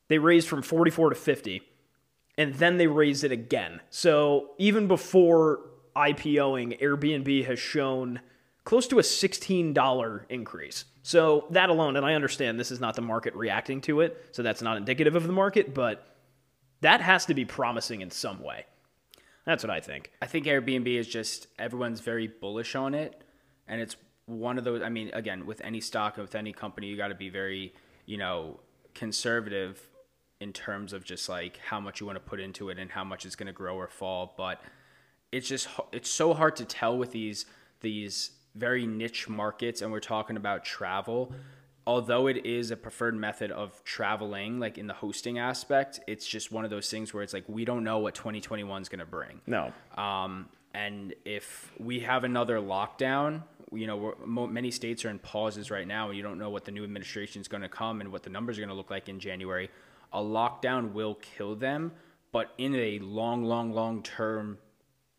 [0.07, 1.61] they raised from 44 to 50,
[2.38, 3.82] and then they raised it again.
[3.89, 5.61] So even before
[5.95, 8.22] IPOing, Airbnb has shown
[8.66, 10.86] close to a $16 increase.
[11.03, 14.43] So that alone, and I understand this is not the market reacting to it, so
[14.43, 16.18] that's not indicative of the market, but
[16.82, 18.66] that has to be promising in some way.
[19.45, 20.11] That's what I think.
[20.22, 23.24] I think Airbnb is just everyone's very bullish on it,
[23.68, 23.95] and it's
[24.26, 24.82] one of those.
[24.82, 27.72] I mean, again, with any stock, with any company, you got to be very,
[28.07, 28.59] you know,
[28.95, 29.80] conservative
[30.41, 33.03] in terms of just like how much you want to put into it and how
[33.03, 34.34] much it's going to grow or fall.
[34.36, 34.59] But
[35.32, 37.45] it's just it's so hard to tell with these
[37.82, 41.34] these very niche markets and we're talking about travel,
[41.88, 46.51] although it is a preferred method of traveling, like in the hosting aspect, it's just
[46.51, 49.06] one of those things where it's like we don't know what 2021 is going to
[49.06, 49.41] bring.
[49.45, 49.72] No.
[49.97, 55.88] Um, and if we have another lockdown, you know, many states are in pauses right
[55.88, 58.24] now, and you don't know what the new administration is going to come and what
[58.24, 59.70] the numbers are going to look like in January.
[60.12, 61.93] A lockdown will kill them,
[62.32, 64.58] but in a long, long, long term,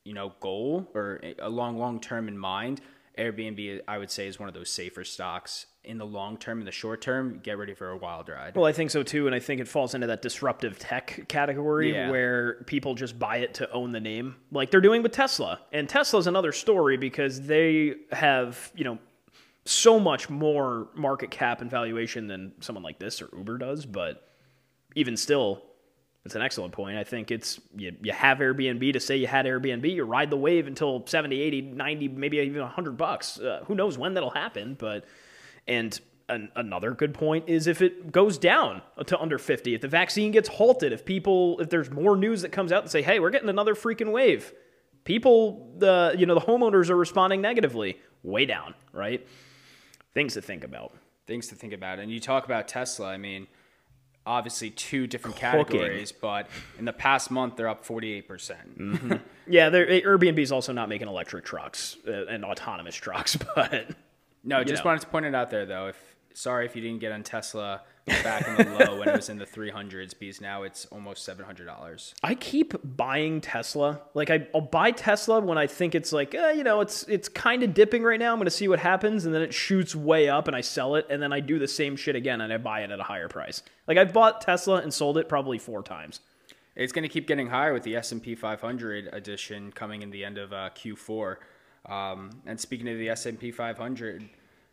[0.05, 2.81] you know, goal or a long, long term in mind,
[3.19, 6.59] Airbnb, I would say, is one of those safer stocks in the long term.
[6.59, 8.55] In the short term, get ready for a wild ride.
[8.55, 11.93] Well, I think so too, and I think it falls into that disruptive tech category
[11.93, 12.11] yeah.
[12.11, 15.61] where people just buy it to own the name, like they're doing with Tesla.
[15.73, 18.99] And Tesla's another story because they have, you know,
[19.65, 24.29] so much more market cap and valuation than someone like this or Uber does, but
[24.95, 25.63] even still,
[26.27, 26.99] it's an excellent point.
[26.99, 30.37] I think it's you, you have Airbnb to say you had Airbnb, you ride the
[30.37, 33.39] wave until 70, 80, 90, maybe even 100 bucks.
[33.39, 35.05] Uh, who knows when that'll happen, but
[35.69, 35.99] and
[36.29, 40.33] an, another good point is if it goes down to under 50, if the vaccine
[40.33, 43.31] gets halted, if people, if there's more news that comes out and say, hey, we're
[43.31, 44.53] getting another freaking wave,
[45.05, 49.27] people, the you know, the homeowners are responding negatively, way down, right?
[50.13, 50.93] Things to think about.
[51.27, 51.99] Things to think about.
[51.99, 53.07] And you talk about Tesla.
[53.07, 53.47] I mean,
[54.27, 55.79] obviously two different Cooking.
[55.79, 56.49] categories, but
[56.79, 58.27] in the past month they're up 48%.
[58.27, 63.91] percent Yeah, they're, Airbnb is also not making electric trucks uh, and autonomous trucks, but
[64.45, 64.89] No, just know.
[64.91, 65.87] wanted to point it out there though.
[65.89, 69.29] If sorry if you didn't get on Tesla back in the low when it was
[69.29, 72.15] in the 300s because now it's almost $700.
[72.23, 74.01] I keep buying Tesla.
[74.15, 77.29] Like I, I'll buy Tesla when I think it's like, eh, you know, it's it's
[77.29, 78.33] kind of dipping right now.
[78.33, 80.95] I'm going to see what happens, and then it shoots way up, and I sell
[80.95, 83.05] it, and then I do the same shit again, and I buy it at a
[83.05, 83.63] higher price.
[83.87, 86.21] Like I've bought Tesla and sold it probably four times.
[86.77, 90.37] It's going to keep getting higher with the S&P 500 edition coming in the end
[90.37, 91.37] of uh, Q4.
[91.87, 94.29] Um, and speaking of the S&P 500,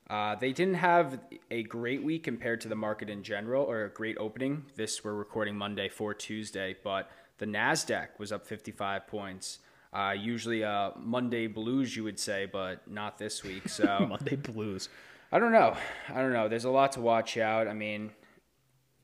[0.10, 3.90] uh, they didn't have a great week compared to the market in general, or a
[3.90, 4.66] great opening.
[4.76, 9.60] This we're recording Monday for Tuesday, but the Nasdaq was up 55 points.
[9.94, 13.70] Uh, usually a Monday blues, you would say, but not this week.
[13.70, 14.90] So Monday blues.
[15.32, 15.76] I don't know.
[16.10, 16.48] I don't know.
[16.48, 17.68] There's a lot to watch out.
[17.68, 18.12] I mean,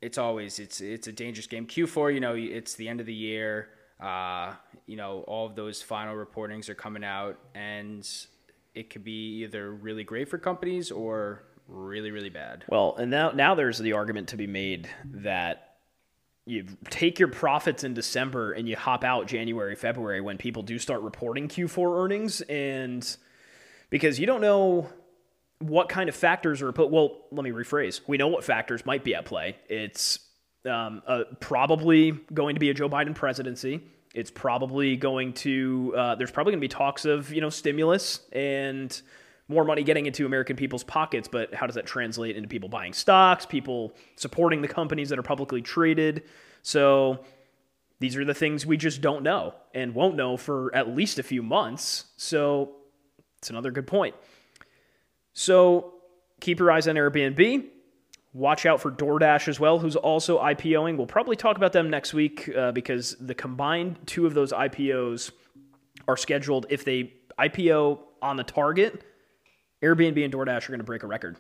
[0.02, 1.66] it's always it's it's a dangerous game.
[1.66, 3.70] Q4, you know, it's the end of the year.
[4.00, 4.54] Uh,
[4.86, 8.08] you know, all of those final reportings are coming out, and
[8.80, 12.64] it could be either really great for companies or really really bad.
[12.70, 15.76] Well, and now now there's the argument to be made that
[16.46, 20.80] you take your profits in December and you hop out January, February when people do
[20.80, 23.18] start reporting Q4 earnings and
[23.90, 24.90] because you don't know
[25.60, 28.00] what kind of factors are put well, let me rephrase.
[28.08, 29.58] We know what factors might be at play.
[29.68, 30.20] It's
[30.66, 33.82] um, uh, probably going to be a Joe Biden presidency.
[34.16, 38.22] It's probably going to uh, there's probably going to be talks of, you know, stimulus
[38.32, 39.00] and
[39.48, 42.94] more money getting into American people's pockets, but how does that translate into people buying
[42.94, 46.24] stocks, people supporting the companies that are publicly traded?
[46.62, 47.26] So
[48.00, 51.24] these are the things we just don't know and won't know for at least a
[51.24, 52.06] few months.
[52.16, 52.76] So
[53.40, 54.16] it's another good point.
[55.34, 55.96] So
[56.40, 57.66] keep your eyes on Airbnb.
[58.40, 60.96] Watch out for DoorDash as well, who's also IPOing.
[60.96, 65.32] We'll probably talk about them next week uh, because the combined two of those IPOs
[66.08, 66.66] are scheduled.
[66.70, 69.04] If they IPO on the target,
[69.84, 71.36] Airbnb and DoorDash are going to break a record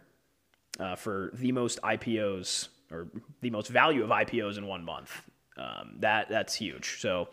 [0.78, 3.08] uh, for the most IPOs or
[3.40, 5.22] the most value of IPOs in one month.
[5.56, 7.00] Um, that that's huge.
[7.00, 7.30] So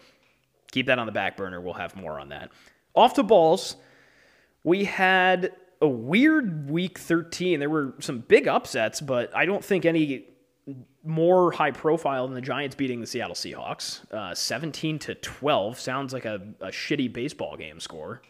[0.71, 1.61] keep that on the back burner.
[1.61, 2.53] We'll have more on that.
[2.95, 3.75] Off to balls.
[4.63, 5.51] We had
[5.81, 7.61] a weird week 13.
[7.61, 10.27] There were some big upsets, but I don't think any
[11.05, 14.11] more high profile than the Giants beating the Seattle Seahawks.
[14.13, 18.23] Uh, 17 to 12 sounds like a, a shitty baseball game score.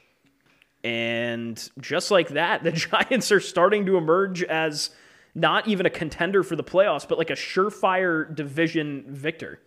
[0.84, 4.90] And just like that, the Giants are starting to emerge as
[5.34, 9.60] not even a contender for the playoffs, but like a surefire division victor.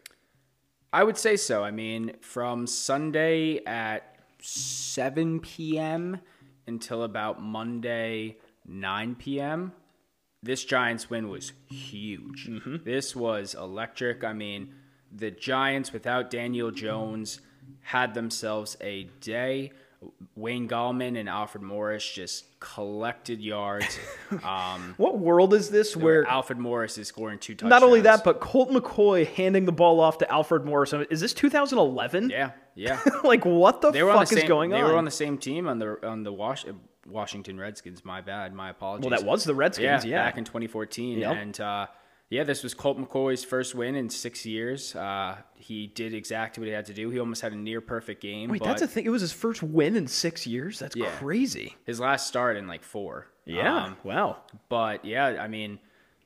[0.92, 1.64] I would say so.
[1.64, 6.20] I mean, from Sunday at 7 p.m.
[6.70, 9.74] until about Monday 9 p.m.,
[10.41, 12.47] this Giants win was huge.
[12.47, 12.78] Mm-hmm.
[12.86, 14.24] This was electric.
[14.24, 14.74] I mean,
[15.11, 17.41] the Giants without Daniel Jones
[17.82, 19.72] had themselves a day.
[20.36, 24.00] Wayne Gallman and Alfred Morris just collected yards.
[24.43, 27.70] Um, What world is this where Alfred Morris is scoring two touchdowns.
[27.72, 30.93] not only that, but Colt McCoy handing the ball off to Alfred Morris?
[31.10, 32.30] Is this 2011?
[32.30, 33.00] yeah, yeah.
[33.24, 34.84] like what the They fuck the is same, going They on?
[34.91, 36.64] were on the same team on the on the Wash,
[37.08, 38.06] Washington Redskins.
[38.06, 38.54] My bad.
[38.54, 39.10] My apologies.
[39.10, 40.06] well, that was the Redskins.
[40.06, 41.36] yeah, Yeah, back in 2014, Yep.
[41.38, 41.88] and uh,
[42.30, 44.96] yeah, this was Colt McCoy's first win in six years.
[44.96, 47.10] Uh, he did exactly what he had to do.
[47.10, 48.50] He almost had a near perfect game.
[48.50, 49.06] Wait, that's a thing.
[49.06, 50.80] It was his first win in six years.
[50.80, 51.10] That's Yeah.
[51.18, 51.76] crazy.
[51.86, 53.28] his last start in like four.
[53.46, 53.86] Yeah.
[53.86, 54.38] Um, wow.
[54.70, 55.80] But yeah, I mean,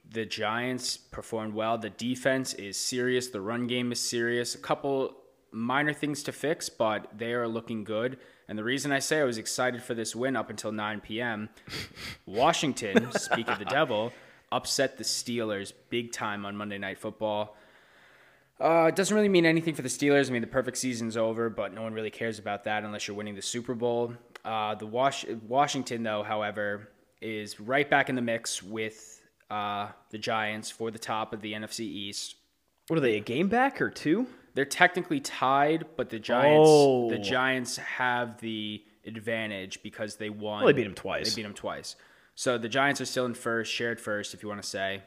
[0.09, 1.77] the Giants performed well.
[1.77, 3.29] The defense is serious.
[3.29, 4.55] The run game is serious.
[4.55, 5.15] A couple
[5.51, 8.17] minor things to fix, but they are looking good.
[8.49, 11.47] And the reason I say I was excited for this win up until 9 p.m.
[12.25, 14.11] Washington, speak of the devil,
[14.53, 17.55] upset the Steelers big time on Monday Night Football.
[18.59, 20.29] Uh, it doesn't really mean anything for the Steelers.
[20.29, 23.17] I mean, the perfect season's over, but no one really cares about that unless you're
[23.17, 24.13] winning the Super Bowl.
[24.45, 26.89] Uh, the Wash- Washington, though, however,
[27.21, 31.53] is right back in the mix with uh, the Giants for the top of the
[31.53, 32.35] NFC East.
[32.87, 33.17] What are they?
[33.17, 34.27] A game back or two?
[34.55, 37.09] They're technically tied, but the Giants Oh.
[37.09, 40.63] the Giants have the advantage because they won.
[40.63, 41.29] Well, they beat 'em twice.
[41.33, 41.95] They beat them twice.
[42.35, 45.03] So the Giants are still in first, shared first, if you want to say.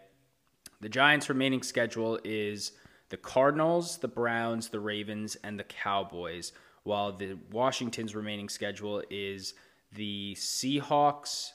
[0.81, 2.72] The Giants' remaining schedule is
[3.09, 6.53] the Cardinals, the Browns, the Ravens, and the Cowboys,
[6.83, 9.55] while the Washington's remaining schedule is
[9.93, 11.51] the Seahawks,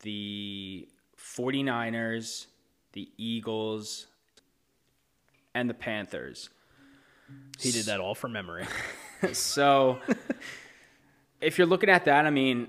[0.00, 2.46] the 49ers,
[2.92, 4.06] the Eagles,
[5.54, 6.50] and the Panthers.
[7.58, 8.66] He did that all from memory.
[9.32, 9.98] so
[11.40, 12.68] if you're looking at that, I mean,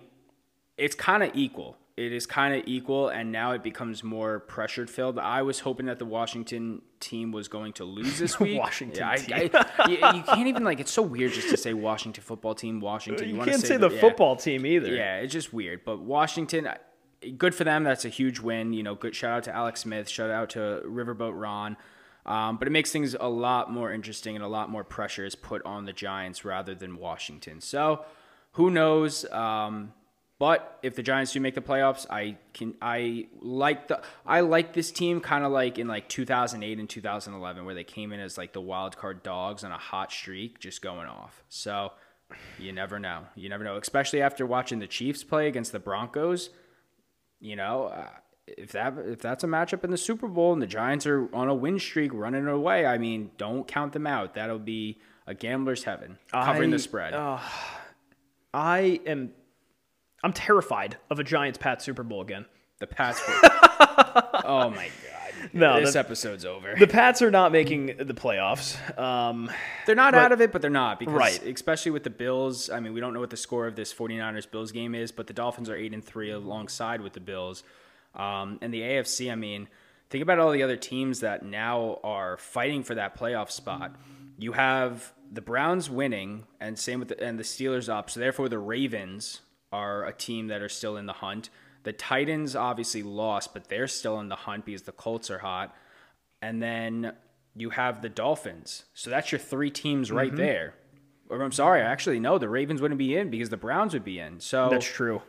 [0.78, 1.78] it's kind of equal.
[1.96, 5.20] It is kind of equal, and now it becomes more pressured filled.
[5.20, 8.58] I was hoping that the Washington team was going to lose this week.
[8.60, 9.50] Washington Yeah, I- team.
[9.54, 10.80] I- you, you can't even like.
[10.80, 12.80] It's so weird just to say Washington football team.
[12.80, 13.30] Washington.
[13.30, 14.02] you wanna can't say the- the yeah.
[14.02, 14.92] football team either.
[14.94, 15.86] Yeah, it's just weird.
[15.86, 16.68] But Washington,
[17.38, 17.84] good for them.
[17.84, 18.74] That's a huge win.
[18.74, 20.10] You know, good shout out to Alex Smith.
[20.10, 21.78] Shout out to Riverboat Ron.
[22.26, 25.36] Um, but it makes things a lot more interesting and a lot more pressure is
[25.36, 27.62] put on the Giants rather than Washington.
[27.62, 28.04] So
[28.54, 29.26] who knows?
[29.32, 29.94] Um,
[30.40, 34.74] but if the Giants do make the playoffs, I can I like the I like
[34.74, 38.38] this team kind of like in like 2008 and 2011 where they came in as
[38.38, 41.44] like the wild card dogs on a hot streak just going off.
[41.50, 41.92] So
[42.60, 43.26] you never know.
[43.36, 46.50] You never know, especially after watching the Chiefs play against the Broncos.
[47.40, 48.08] You know, uh,
[48.48, 51.48] if that if that's a matchup in the Super Bowl and the Giants are on
[51.48, 54.34] a win streak running away, I mean, don't count them out.
[54.34, 57.14] That'll be a gambler's heaven covering I- the spread.
[58.54, 59.32] I am.
[60.24, 62.46] I'm terrified of a Giants Pat Super Bowl again.
[62.80, 63.22] the Pats.
[63.28, 63.34] Were,
[64.46, 65.50] oh my god!
[65.54, 66.76] No, this the- episode's over.
[66.78, 68.78] The Pats are not making the playoffs.
[68.98, 69.52] Um,
[69.86, 71.44] They're not out of it, but they're not because Right.
[71.46, 72.70] especially with the Bills.
[72.70, 75.28] I mean, we don't know what the score of this 49ers Bills game is, but
[75.28, 77.64] the Dolphins are 8 and 3 alongside with the Bills.
[78.16, 79.68] Um, and the AFC, I mean,
[80.10, 83.96] think about all the other teams that now are fighting for that playoff spot.
[84.38, 88.10] You have the Browns winning and same with the, and the Steelers up.
[88.10, 89.42] So therefore the Ravens
[89.74, 91.50] are a team that are still in the hunt.
[91.84, 95.76] The Titans obviously lost, but they're still in the hunt because the Colts are hot.
[96.42, 97.14] And then
[97.56, 98.86] you have the Dolphins.
[98.94, 100.38] So that's your three teams right Mm-hmm.
[100.38, 100.74] there.
[101.30, 104.04] Or I'm sorry, I actually no, the Ravens wouldn't be in because the Browns would
[104.06, 104.40] be in.
[104.40, 105.22] So that's true.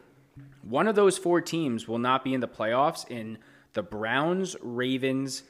[0.63, 3.39] one of those four teams will not be in the playoffs in
[3.73, 5.43] the Browns, Ravens,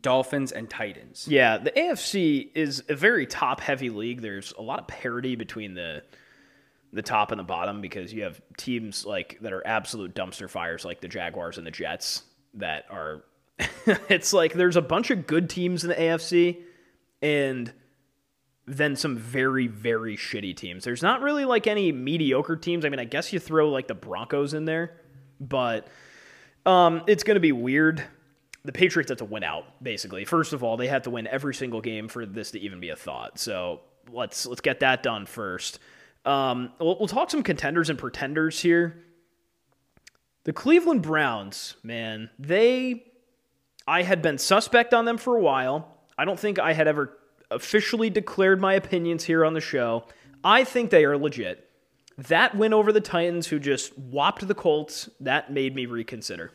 [0.00, 1.28] Dolphins, and Titans.
[1.28, 4.22] Yeah, the AFC is a very top heavy league.
[4.22, 6.02] There's a lot of parity between the
[6.94, 10.84] the top and the bottom because you have teams like that are absolute dumpster fires
[10.84, 12.22] like the Jaguars and the Jets
[12.54, 13.24] that are
[14.08, 16.62] it's like there's a bunch of good teams in the AFC
[17.20, 17.72] and
[18.66, 20.84] then some very very shitty teams.
[20.84, 22.84] There's not really like any mediocre teams.
[22.84, 25.00] I mean, I guess you throw like the Broncos in there,
[25.40, 25.88] but
[26.64, 28.02] um, it's going to be weird.
[28.64, 30.24] The Patriots have to win out, basically.
[30.24, 32.88] First of all, they have to win every single game for this to even be
[32.88, 33.38] a thought.
[33.38, 33.80] So
[34.10, 35.78] let's let's get that done first.
[36.24, 39.02] Um, we'll, we'll talk some contenders and pretenders here.
[40.44, 43.04] The Cleveland Browns, man, they
[43.86, 45.98] I had been suspect on them for a while.
[46.16, 47.18] I don't think I had ever
[47.50, 50.04] officially declared my opinions here on the show.
[50.42, 51.68] I think they are legit.
[52.16, 56.52] That win over the Titans, who just whopped the Colts, that made me reconsider.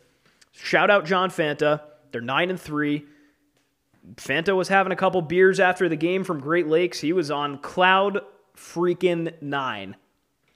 [0.53, 1.82] Shout out John Fanta.
[2.11, 3.05] They're nine and three.
[4.15, 6.99] Fanta was having a couple beers after the game from Great Lakes.
[6.99, 8.22] He was on cloud
[8.60, 9.95] freaking nine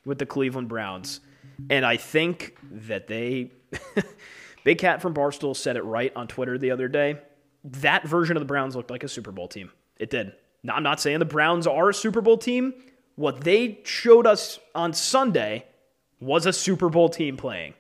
[0.06, 1.22] with the Cleveland Browns.
[1.70, 3.52] And I think that they
[4.64, 7.18] Big Cat from Barstool said it right on Twitter the other day.
[7.64, 9.72] That version of the Browns looked like a Super Bowl team.
[9.98, 10.34] It did.
[10.64, 12.74] Now, I'm not saying the Browns are a Super Bowl team.
[13.16, 15.66] What they showed us on Sunday
[16.20, 17.74] was a Super Bowl team playing.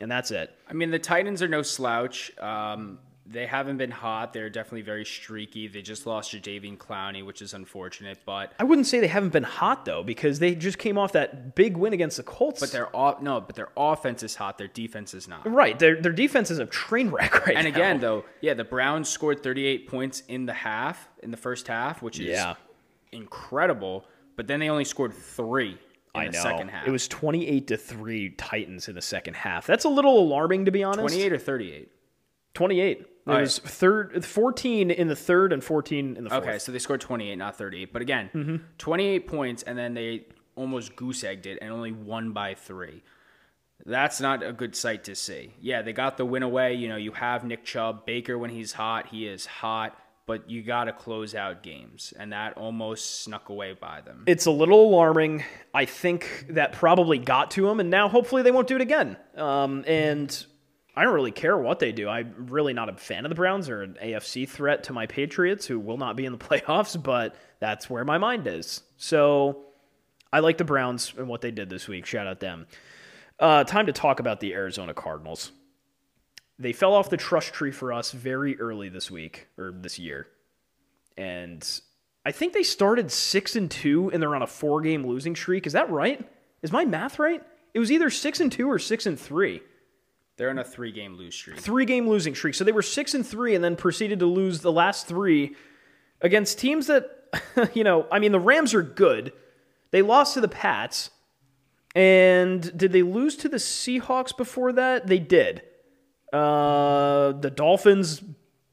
[0.00, 0.50] And that's it.
[0.68, 2.36] I mean, the Titans are no slouch.
[2.38, 4.32] Um, they haven't been hot.
[4.32, 5.68] They're definitely very streaky.
[5.68, 8.18] They just lost Jadeveon Clowney, which is unfortunate.
[8.26, 11.54] But I wouldn't say they haven't been hot though, because they just came off that
[11.54, 12.58] big win against the Colts.
[12.60, 14.58] but their off no, but their offense is hot.
[14.58, 15.48] Their defense is not.
[15.48, 15.78] right.
[15.78, 17.72] Their their defense is a train wreck right And now.
[17.74, 22.02] again, though, yeah, the Browns scored 38 points in the half, in the first half,
[22.02, 22.54] which is Yeah.
[23.12, 24.04] incredible.
[24.36, 25.78] But then they only scored three
[26.14, 26.42] in I the know.
[26.42, 26.86] second half.
[26.86, 29.66] It was 28 to 3 Titans in the second half.
[29.66, 31.00] That's a little alarming to be honest.
[31.00, 31.88] 28 or 38.
[32.54, 33.06] 28.
[33.26, 33.42] It All right.
[33.42, 36.42] was third 14 in the third and 14 in the fourth.
[36.42, 37.92] Okay, so they scored 28, not 38.
[37.92, 38.56] But again, Mm-hmm.
[38.78, 43.02] 28 points, and then they almost goose egged it and only won by three.
[43.84, 45.52] That's not a good sight to see.
[45.60, 46.74] Yeah, they got the win away.
[46.74, 48.06] You know, you have Nick Chubb.
[48.06, 49.96] Baker, when he's hot, he is hot,
[50.26, 54.22] but you got to close out games, and that almost snuck away by them.
[54.28, 55.42] It's a little alarming.
[55.74, 59.16] I think that probably got to them, and now hopefully they won't do it again.
[59.36, 60.46] Um, and
[60.94, 62.08] I don't really care what they do.
[62.08, 65.66] I'm really not a fan of the Browns or an AFC threat to my Patriots,
[65.66, 68.82] who will not be in the playoffs, but that's where my mind is.
[68.98, 69.64] So
[70.32, 72.04] I like the Browns and what they did this week.
[72.04, 72.66] Shout out them.
[73.38, 75.50] Uh, time to talk about the Arizona Cardinals.
[76.58, 80.28] They fell off the trust tree for us very early this week or this year.
[81.16, 81.66] And
[82.24, 85.66] I think they started six and two and they're on a four game losing streak.
[85.66, 86.24] Is that right?
[86.62, 87.42] Is my math right?
[87.74, 89.62] It was either six and two or six and three.
[90.36, 91.58] They're on a three-game lose streak.
[91.58, 92.54] three game losing streak.
[92.54, 95.54] So they were six and three and then proceeded to lose the last three
[96.20, 97.10] against teams that,
[97.74, 99.32] you know, I mean, the Rams are good.
[99.90, 101.10] They lost to the Pats.
[101.94, 105.06] And did they lose to the Seahawks before that?
[105.06, 105.62] They did.
[106.32, 108.22] Uh, the Dolphins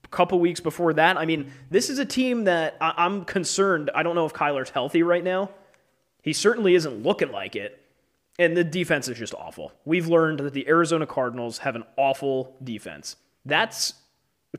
[0.05, 1.17] a couple weeks before that.
[1.17, 3.91] I mean, this is a team that I- I'm concerned.
[3.93, 5.49] I don't know if Kyler's healthy right now.
[6.23, 7.78] He certainly isn't looking like it.
[8.39, 9.73] And the defense is just awful.
[9.85, 13.17] We've learned that the Arizona Cardinals have an awful defense.
[13.45, 13.93] That's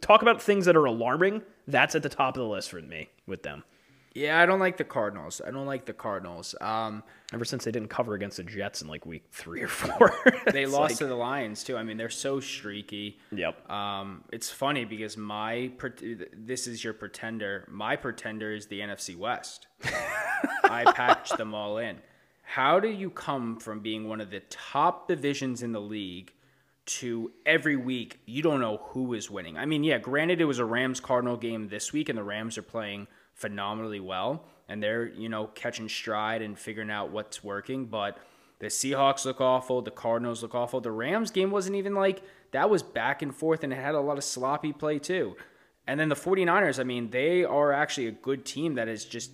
[0.01, 1.43] talk about things that are alarming.
[1.67, 3.65] That's at the top of the list for me with them.
[4.13, 5.41] Yeah, I don't like the Cardinals.
[5.47, 6.55] I don't like the Cardinals.
[6.61, 10.13] Um, Ever since they didn't cover against the Jets in like week three or four,
[10.53, 11.77] they lost like- to the Lions too.
[11.77, 13.19] I mean, they're so streaky.
[13.31, 13.71] Yep.
[13.71, 15.71] Um, it's funny because my
[16.37, 17.65] this is your pretender.
[17.71, 19.69] My pretender is the NFC West.
[20.65, 21.99] I patched them all in.
[22.55, 26.33] How do you come from being one of the top divisions in the league
[26.85, 29.57] to every week you don't know who is winning?
[29.57, 32.59] I mean, yeah, granted it was a Rams Cardinal game this week and the Rams
[32.59, 37.87] are playing phenomenally well and they're, you know, catching stride and figuring out what's working,
[37.87, 38.19] but
[38.59, 40.81] the Seahawks look awful, the Cardinals look awful.
[40.81, 42.21] The Rams game wasn't even like
[42.51, 45.37] that was back and forth and it had a lot of sloppy play too.
[45.87, 49.31] And then the 49ers, I mean, they are actually a good team that is just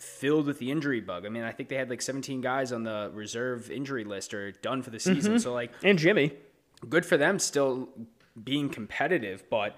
[0.00, 1.26] filled with the injury bug.
[1.26, 4.52] I mean, I think they had like 17 guys on the reserve injury list or
[4.52, 5.38] done for the season.
[5.38, 6.32] So like and Jimmy.
[6.88, 7.88] good for them still
[8.42, 9.76] being competitive, but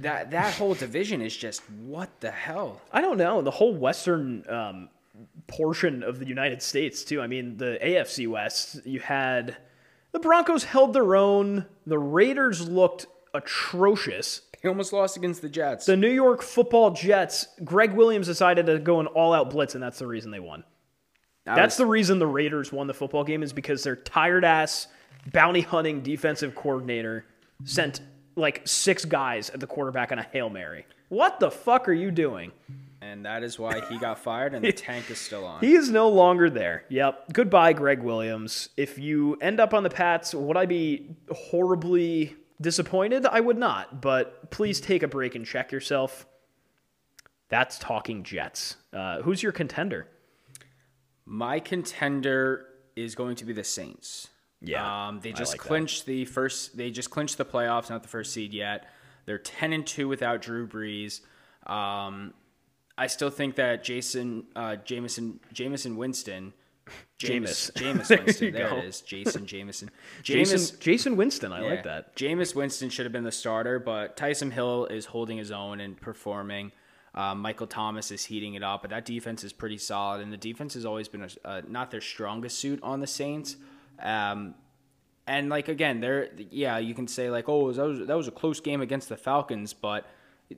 [0.00, 2.80] that that whole division is just what the hell.
[2.92, 3.42] I don't know.
[3.42, 4.88] The whole western um,
[5.46, 7.20] portion of the United States, too.
[7.20, 9.56] I mean, the AFC West, you had
[10.12, 11.66] the Broncos held their own.
[11.86, 14.42] The Raiders looked atrocious.
[14.62, 15.86] They almost lost against the Jets.
[15.86, 19.82] The New York football Jets, Gregg Williams decided to go an all out blitz, and
[19.82, 20.64] that's the reason they won.
[21.44, 24.44] That That's was- the reason the Raiders won the football game, is because their tired
[24.44, 24.88] ass,
[25.32, 27.24] bounty hunting defensive coordinator
[27.64, 28.00] sent
[28.36, 30.86] like six guys at the quarterback on a Hail Mary.
[31.08, 32.52] What the fuck are you doing?
[33.00, 35.60] and that is why he got fired and the tank is still on.
[35.60, 36.84] He is no longer there.
[36.88, 37.32] Yep.
[37.32, 38.70] Goodbye, Gregg Williams.
[38.76, 43.26] If you end up on the Pats, would I be horribly disappointed?
[43.26, 44.00] I would not.
[44.00, 46.26] But please take a break and check yourself.
[47.48, 48.76] That's talking Jets.
[48.92, 50.06] Uh, who's your contender?
[51.24, 54.28] My contender is going to be the Saints.
[54.60, 55.68] Yeah, um, they just like that.
[55.68, 56.76] clinched the first.
[56.76, 58.88] They just clinched the playoffs, not the first seed yet.
[59.24, 61.20] They're ten and two without Drew Brees.
[61.66, 62.34] Um,
[62.96, 66.52] I still think that Jason uh, Jameson Jameson Winston.
[67.18, 68.46] Jameis, Jameis Winston.
[68.46, 69.00] you There it is.
[69.00, 69.90] Jason Jameson.
[70.22, 71.52] Jason, Jameis, Jason Winston.
[71.52, 71.70] I yeah.
[71.70, 72.14] like that.
[72.16, 76.00] Jameis Winston should have been the starter, but Taysom Hill is holding his own and
[76.00, 76.70] performing.
[77.14, 80.36] Um, Michael Thomas is heating it up, but that defense is pretty solid, and the
[80.36, 83.56] defense has always been a, uh, not their strongest suit on the Saints.
[84.00, 84.54] Um,
[85.26, 88.32] and like again, they're yeah, you can say like, oh, that was that was a
[88.32, 90.06] close game against the Falcons, but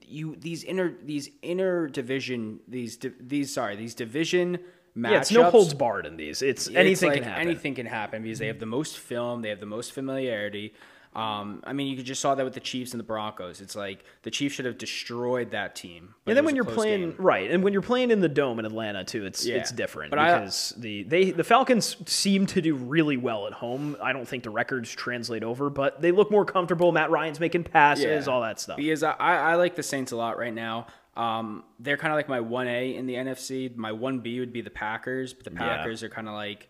[0.07, 4.59] you these inner these inner division these di- these sorry these division
[4.97, 5.11] matchups.
[5.11, 6.43] Yeah, it's no holds barred in these.
[6.43, 7.47] It's anything It's like can happen.
[7.49, 10.74] Anything can happen because they have the most film, they have the most familiarity.
[11.12, 13.61] Um, I mean, you just saw that with the Chiefs and the Broncos.
[13.61, 16.14] It's like the Chiefs should have destroyed that team.
[16.24, 17.14] And then when you're playing game.
[17.18, 19.57] right, and when you're playing in the dome in Atlanta too, it's Yeah.
[19.57, 23.55] it's different But I- because the they the Falcons seem to do really well at
[23.55, 23.97] home.
[24.01, 26.93] I don't think the records translate over, but they look more comfortable.
[26.93, 28.76] Matt Ryan's making passes, all that stuff.
[28.76, 30.86] Because I, I like the Saints a lot right now.
[31.17, 33.75] Um, they're kind of like my one A in the NFC.
[33.77, 35.77] My one B would be the Packers, but the Yeah.
[35.77, 36.69] Packers are kind of like,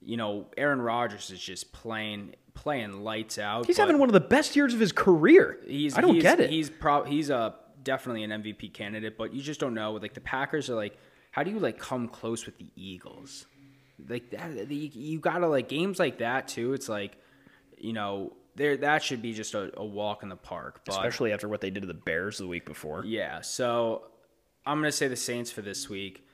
[0.00, 3.66] you know, Aaron Rodgers is just playing playing lights out.
[3.66, 5.60] He's having one of the best years of his career.
[5.66, 6.50] He's I don't he's, get it.
[6.50, 9.92] He's pro- he's a definitely an MVP candidate, but you just don't know.
[9.92, 10.98] Like the Packers are like,
[11.30, 13.46] how do you like come close with the Eagles?
[14.08, 16.72] Like that, the, you gotta like games like that too.
[16.72, 17.16] It's like,
[17.76, 20.82] you know, there that should be just a, a walk in the park.
[20.84, 23.04] But Especially after what they did to the Bears the week before.
[23.06, 24.02] yeah, so
[24.66, 26.26] I'm gonna say the Saints for this week,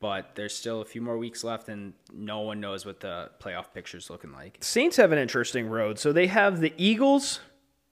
[0.00, 3.66] but there's still a few more weeks left, and no one knows what the playoff
[3.74, 4.56] picture's looking like.
[4.60, 5.98] Saints have an interesting road.
[5.98, 7.40] So they have the Eagles,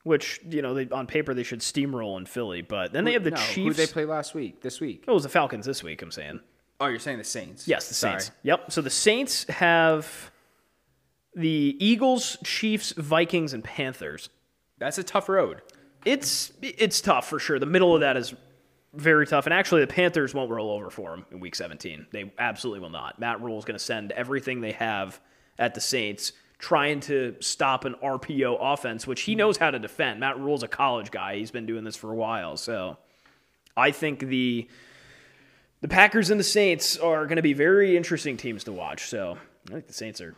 [0.04, 3.24] which you know they, on paper they should steamroll in Philly, but then they have
[3.24, 3.76] the no, Chiefs.
[3.76, 4.62] Who they play last week?
[4.62, 5.04] This week?
[5.08, 6.00] Oh, it was the Falcons this week.
[6.00, 6.40] I'm saying.
[6.78, 7.66] Oh, you're saying the Saints?
[7.66, 8.20] Yes, the Sorry.
[8.20, 8.36] Saints.
[8.42, 8.70] Yep.
[8.70, 10.30] So the Saints have
[11.36, 14.30] the Eagles, Chiefs, Vikings, and Panthers.
[14.78, 15.60] That's a tough road.
[16.04, 17.58] It's it's tough for sure.
[17.58, 18.34] The middle of that is
[18.94, 22.06] very tough, and actually the Panthers won't roll over for them in Week 17.
[22.10, 23.18] They absolutely will not.
[23.18, 25.20] Matt Rhule is going to send everything they have
[25.58, 30.20] at the Saints, trying to stop an RPO offense, which he knows how to defend.
[30.20, 32.96] Matt Rhule's a college guy; he's been doing this for a while, so
[33.76, 34.68] I think the
[35.82, 39.08] the Packers and the Saints are going to be very interesting teams to watch.
[39.08, 39.36] So
[39.68, 40.34] I think the Saints are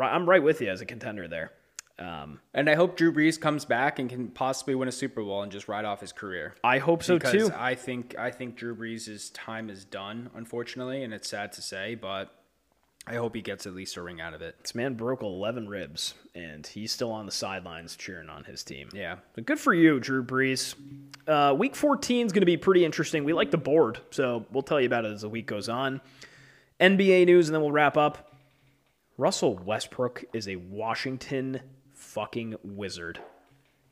[0.00, 1.52] I'm right with you as a contender there.
[1.98, 5.42] Um, And I hope Drew Brees comes back and can possibly win a Super Bowl
[5.42, 6.54] and just ride off his career.
[6.62, 7.50] I hope so because too.
[7.56, 11.96] I think I think Drew Brees' time is done, unfortunately, and it's sad to say,
[11.96, 12.32] but
[13.06, 14.56] I hope he gets at least a ring out of it.
[14.62, 18.90] This man broke 11 ribs, and he's still on the sidelines cheering on his team.
[18.92, 19.16] Yeah.
[19.34, 20.74] So good for you, Drew Brees.
[21.26, 23.24] Uh, week 14 is going to be pretty interesting.
[23.24, 26.00] We like the board, so we'll tell you about it as the week goes on.
[26.80, 28.27] NBA news, and then we'll wrap up.
[29.18, 31.60] Russell Westbrook is a Washington
[31.92, 33.20] fucking wizard.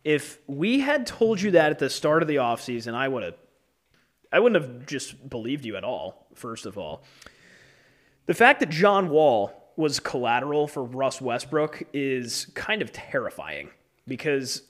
[0.05, 3.35] If we had told you that at the start of the offseason, I would have
[4.33, 7.03] I wouldn't have just believed you at all, first of all.
[8.27, 13.71] The fact that John Wall was collateral for Russ Westbrook is kind of terrifying
[14.07, 14.63] because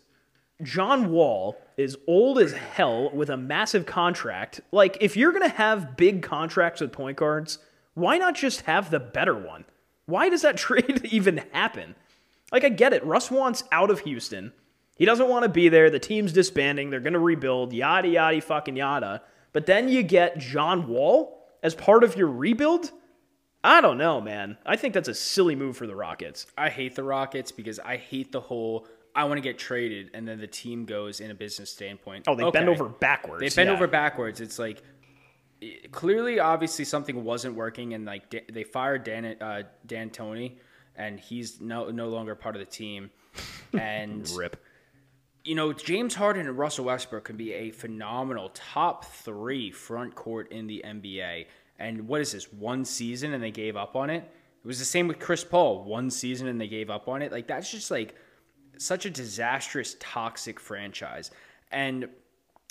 [0.62, 4.60] John Wall is old as hell with a massive contract.
[4.72, 7.58] Like, if you're going to have big contracts with point guards,
[7.94, 9.64] why not just have the better one?
[10.06, 11.94] Why does that trade even happen?
[12.52, 13.04] Like, I get it.
[13.04, 14.52] Russ wants out of Houston.
[14.96, 15.90] He doesn't want to be there.
[15.90, 16.90] The team's disbanding.
[16.90, 19.22] They're going to rebuild, yada, yada, fucking yada.
[19.52, 22.92] But then you get John Wall as part of your rebuild?
[23.62, 24.56] I don't know, man.
[24.64, 26.46] I think that's a silly move for the Rockets.
[26.56, 30.28] I hate the Rockets because I hate the whole I want to get traded and
[30.28, 32.26] then the team goes in a business standpoint.
[32.28, 33.40] Oh, they bend over backwards.
[33.40, 33.74] They bend yeah.
[33.74, 34.40] over backwards.
[34.40, 34.82] It's like
[35.92, 40.58] clearly, obviously, something wasn't working, and like they fired Dan uh, D'Antoni,
[40.96, 43.10] and he's no no longer part of the team.
[43.78, 44.56] And Rip.
[45.44, 50.50] you know, James Harden and Russell Westbrook can be a phenomenal top three front court
[50.50, 51.46] in the NBA.
[51.78, 52.50] And what is this?
[52.50, 54.22] One season and they gave up on it.
[54.22, 55.84] It was the same with Chris Paul.
[55.84, 57.32] One season and they gave up on it.
[57.32, 58.14] Like that's just like
[58.78, 61.30] such a disastrous, toxic franchise.
[61.70, 62.08] And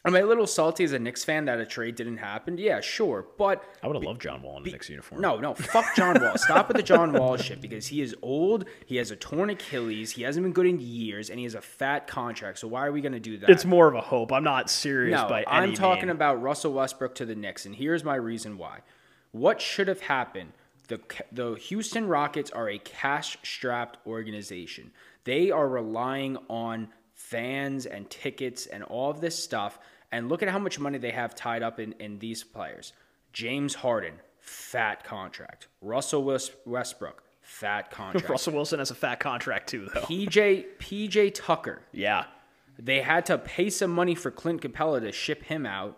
[0.06, 2.58] am I a little salty as a Knicks fan that a trade didn't happen?
[2.58, 3.26] Yeah, sure.
[3.38, 5.22] But I would have loved John Wall in a Knicks uniform.
[5.22, 6.38] no, no, fuck John Wall.
[6.38, 8.66] Stop with the John Wall shit because he is old.
[8.86, 10.12] He has a torn Achilles.
[10.12, 12.60] He hasn't been good in years, and he has a fat contract.
[12.60, 13.50] So why are we going to do that?
[13.50, 14.32] It's more of a hope.
[14.32, 15.28] I'm not serious no.
[15.28, 16.12] by any I'm talking mean.
[16.12, 18.80] about Russell Westbrook to the Knicks, and here's my reason why.
[19.32, 20.54] What should have happened?
[20.88, 21.02] The
[21.32, 24.92] the Houston Rockets are a cash-strapped organization.
[25.24, 29.80] They are relying on fans and tickets and all of this stuff.
[30.16, 32.94] And look at how much money they have tied up in, in these players.
[33.34, 35.68] James Harden, fat contract.
[35.82, 38.30] Russell Wes- Westbrook, fat contract.
[38.30, 40.02] Russell Wilson has a fat contract too, though.
[40.02, 41.82] PJ PJ Tucker.
[41.92, 42.26] yeah.
[42.78, 45.98] They had to pay some money for Clint Capela to ship him out.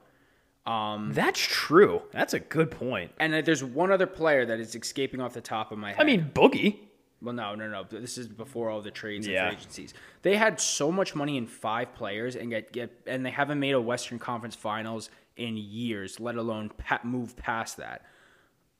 [0.66, 2.04] Um, That's true.
[2.12, 3.12] That's a good point.
[3.20, 6.02] And uh, there's one other player that is escaping off the top of my head.
[6.02, 6.78] I mean, Boogie.
[7.22, 7.84] Well, no, no, no.
[7.84, 9.48] This is before all the trades and Yeah.
[9.50, 9.94] free agencies.
[10.22, 13.74] They had so much money in five players, and get get, and they haven't made
[13.74, 18.04] a Western Conference Finals in years, let alone pa- move past that.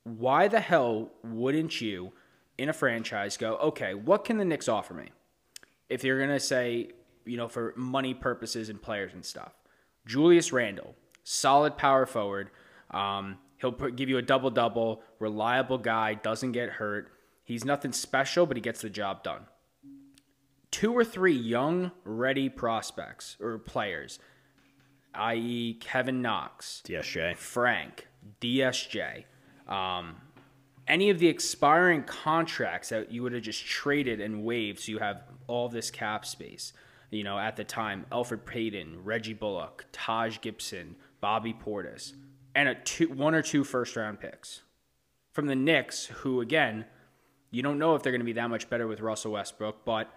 [0.04, 2.14] Why the hell wouldn't you,
[2.58, 5.10] in a franchise, go, okay, what can the Knicks offer me?
[5.90, 6.92] If you're gonna say,
[7.26, 9.54] you know, for money purposes and players and stuff,
[10.06, 12.50] Julius Randle, solid power forward.
[12.92, 17.12] Um, he'll put, give you a double double, reliable guy, doesn't get hurt.
[17.48, 19.46] He's nothing special, but he gets the job done.
[20.70, 24.20] Two or three young, ready prospects or players,
[25.14, 27.38] i.e., Kevin Knox, DSJ.
[27.38, 28.08] Frank,
[28.42, 29.24] DSJ,
[29.66, 30.18] um,
[30.90, 35.00] any of the expiring contracts that you would have just traded and waived so you
[35.00, 36.74] have all this cap space.
[37.12, 42.12] You know, at the time, Elfrid Payton, Reggie Bullock, Taj Gibson, Bobby Portis,
[42.54, 44.64] and a two, one or two first round picks
[45.32, 46.84] from the Knicks, who again,
[47.52, 50.10] you don't know if they're going to be that much better with Russell Westbrook, but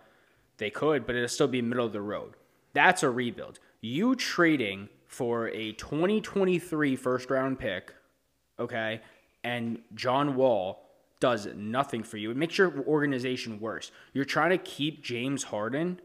[0.59, 2.35] they could, but it'll still be middle of the road.
[2.72, 3.59] That's a rebuild.
[3.81, 7.95] You trading for a 2023 first round pick,
[8.59, 9.01] okay,
[9.43, 10.87] and John Wall
[11.18, 12.31] does nothing for you.
[12.31, 13.91] It makes your organization worse.
[14.12, 16.01] You're trying to keep James Harden,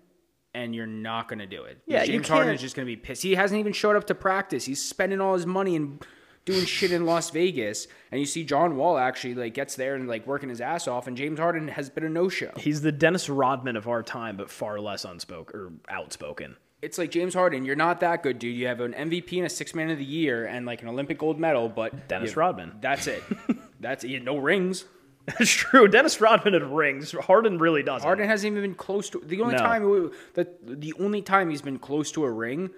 [0.54, 1.80] and you're not going to do it.
[1.86, 3.24] Yeah, you James Harden is just going to be pissed.
[3.24, 4.66] He hasn't even showed up to practice.
[4.66, 6.06] He's spending all his money and
[6.46, 10.08] doing shit in Las Vegas, and you see John Wall actually like gets there and
[10.08, 12.52] like working his ass off, and James Harden has been a no show.
[12.58, 16.56] He's the Dennis Rodman of our time, but far less unspoken or outspoken.
[16.82, 18.56] It's like James Harden, you're not that good, dude.
[18.56, 21.18] You have an MVP and a six man of the year and like an Olympic
[21.18, 22.74] gold medal, but Dennis you- Rodman.
[22.80, 23.24] That's it.
[23.80, 24.24] That's it.
[24.24, 24.86] No rings.
[25.26, 25.88] That's true.
[25.88, 27.12] Dennis Rodman had rings.
[27.14, 28.06] Harden really doesn't.
[28.06, 29.60] Harden hasn't even been close to the only No.
[29.60, 32.70] time the the only time he's been close to a ring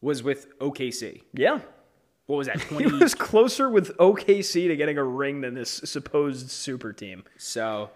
[0.00, 1.22] was with OKC.
[1.32, 1.58] Yeah.
[2.26, 2.60] What was that?
[2.62, 7.24] He was closer with OKC to getting a ring than this supposed super team.
[7.38, 7.90] So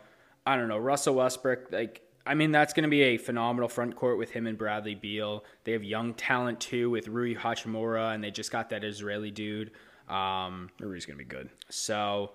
[0.46, 0.78] I don't know.
[0.78, 4.46] Russell Westbrook, like I mean, that's going to be a phenomenal front court with him
[4.46, 5.44] and Bradley Beal.
[5.64, 9.72] They have young talent too with Rui Hachimura, and they just got that Israeli dude.
[10.08, 11.50] Um, Rui's going to be good.
[11.68, 12.32] so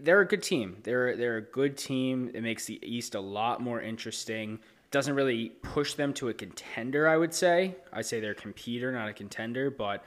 [0.00, 0.78] they're a good team.
[0.82, 2.30] They're they're a good team.
[2.34, 4.58] It makes the East a lot more interesting.
[4.90, 7.06] Doesn't really push them to a contender.
[7.06, 7.76] I would say.
[7.92, 9.70] I say they're a competitor, not a contender.
[9.70, 10.04] But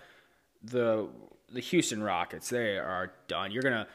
[0.63, 1.07] the
[1.51, 3.51] the Houston Rockets, they are done.
[3.51, 3.87] You're gonna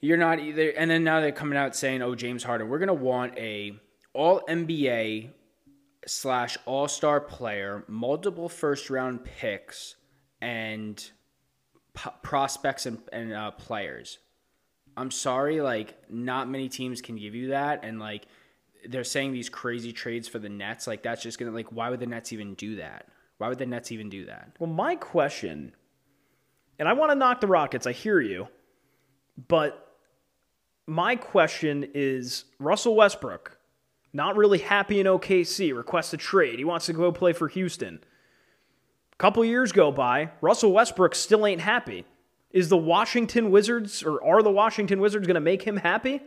[0.00, 0.70] you're not either.
[0.70, 3.78] And then now they're coming out saying, "Oh, James Harden, we're gonna want a
[4.12, 5.30] All NBA
[6.06, 9.94] slash All Star player, multiple first round picks,
[10.40, 11.10] and
[11.94, 14.18] p- prospects and, and uh, players."
[14.96, 18.26] I'm sorry, like not many teams can give you that, and like
[18.88, 22.00] they're saying these crazy trades for the Nets, like that's just gonna like why would
[22.00, 23.06] the Nets even do that?
[23.38, 24.50] Why would the Nets even do that?
[24.58, 25.72] Well, my question,
[26.78, 28.48] and I want to knock the Rockets, I hear you,
[29.48, 29.96] but
[30.86, 33.58] my question is Russell Westbrook,
[34.12, 36.58] not really happy in OKC, requests a trade.
[36.58, 38.00] He wants to go play for Houston.
[39.12, 42.04] A couple years go by, Russell Westbrook still ain't happy.
[42.50, 46.20] Is the Washington Wizards or are the Washington Wizards going to make him happy?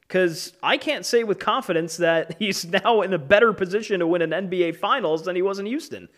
[0.00, 4.22] Because I can't say with confidence that he's now in a better position to win
[4.22, 6.08] an NBA Finals than he was in Houston.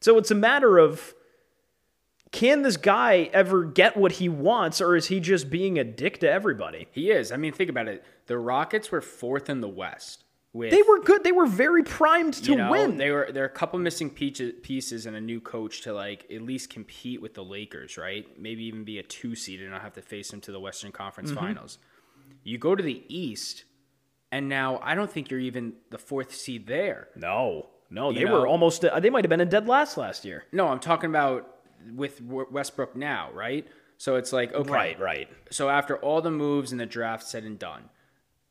[0.00, 1.14] So it's a matter of
[2.34, 6.18] can this guy ever get what he wants, or is he just being a dick
[6.18, 6.88] to everybody?
[6.90, 7.30] He is.
[7.30, 8.04] I mean, think about it.
[8.26, 10.24] The Rockets were fourth in the West.
[10.52, 11.22] With, They were good.
[11.22, 12.96] They were very primed to you know, win.
[12.96, 16.42] They were there are a couple missing pieces, and a new coach to like at
[16.42, 18.26] least compete with the Lakers, right?
[18.38, 20.90] Maybe even be a two seed and not have to face them to the Western
[20.92, 21.38] Conference Mm-hmm.
[21.38, 21.78] Finals.
[22.42, 23.64] You go to the East,
[24.32, 27.08] and now I don't think you're even the fourth seed there.
[27.16, 28.82] no, no, they You were almost.
[29.00, 30.44] They might have been in dead last last year.
[30.52, 31.53] No, I'm talking about
[31.92, 33.66] with Westbrook now, right?
[33.96, 35.28] So it's like okay, Right, right.
[35.50, 37.84] So after all the moves and the draft said and done,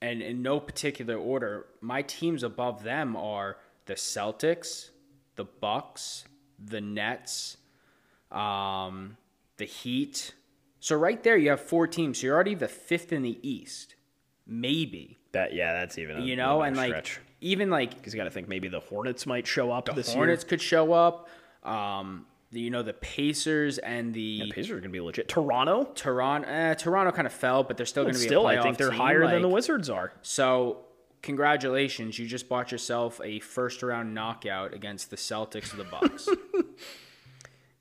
[0.01, 4.89] and in no particular order, my teams above them are the Celtics,
[5.35, 6.25] the Bucks,
[6.63, 7.57] the Nets,
[8.31, 9.17] um,
[9.57, 10.33] the Heat.
[10.79, 12.19] So right there, you have four teams.
[12.19, 13.95] So you're already the fifth in the East,
[14.45, 15.17] maybe.
[15.31, 17.19] That yeah, that's even a, You know, and like stretch.
[17.41, 20.43] even like because you got to think maybe the Hornets might show up the Hornets
[20.43, 21.29] could show up.
[21.63, 24.53] Um, the, you know, the Pacers and the year.
[24.53, 25.27] Pacers are going to be legit.
[25.27, 26.47] Toronto, Toronto.
[26.47, 28.89] Eh, Toronto kind of fell, but they're still going to be still, I think they're
[28.89, 30.13] team, higher than the Wizards are.
[30.21, 30.85] So,
[31.21, 36.29] congratulations, you just bought yourself a first round knockout against the Celtics of the Bucks.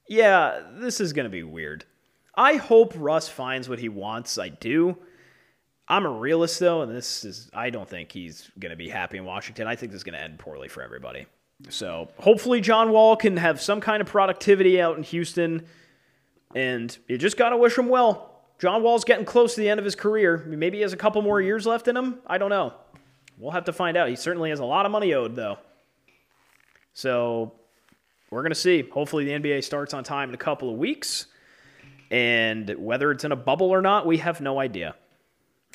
[0.08, 1.86] Yeah, this is going to be weird.
[2.34, 4.36] I hope Russ finds what he wants.
[4.36, 4.98] I do.
[5.88, 9.16] I'm a realist though, and this is I don't think he's going to be happy
[9.16, 9.66] in Washington.
[9.66, 11.26] I think this is going to end poorly for everybody.
[11.68, 15.66] So, hopefully John Wall can have some kind of productivity out in Houston
[16.54, 18.42] and you just got to wish him well.
[18.58, 20.44] John Wall's getting close to the end of his career.
[20.46, 22.18] Maybe he has a couple more years left in him.
[22.26, 22.74] I don't know.
[23.38, 24.08] We'll have to find out.
[24.08, 25.58] He certainly has a lot of money owed though.
[26.94, 27.54] So,
[28.30, 28.82] we're going to see.
[28.82, 31.26] Hopefully, the NBA starts on time in a couple of weeks.
[32.10, 34.94] And whether it's in a bubble or not, we have no idea.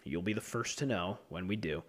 [0.03, 1.83] You'll be the first to know when we do.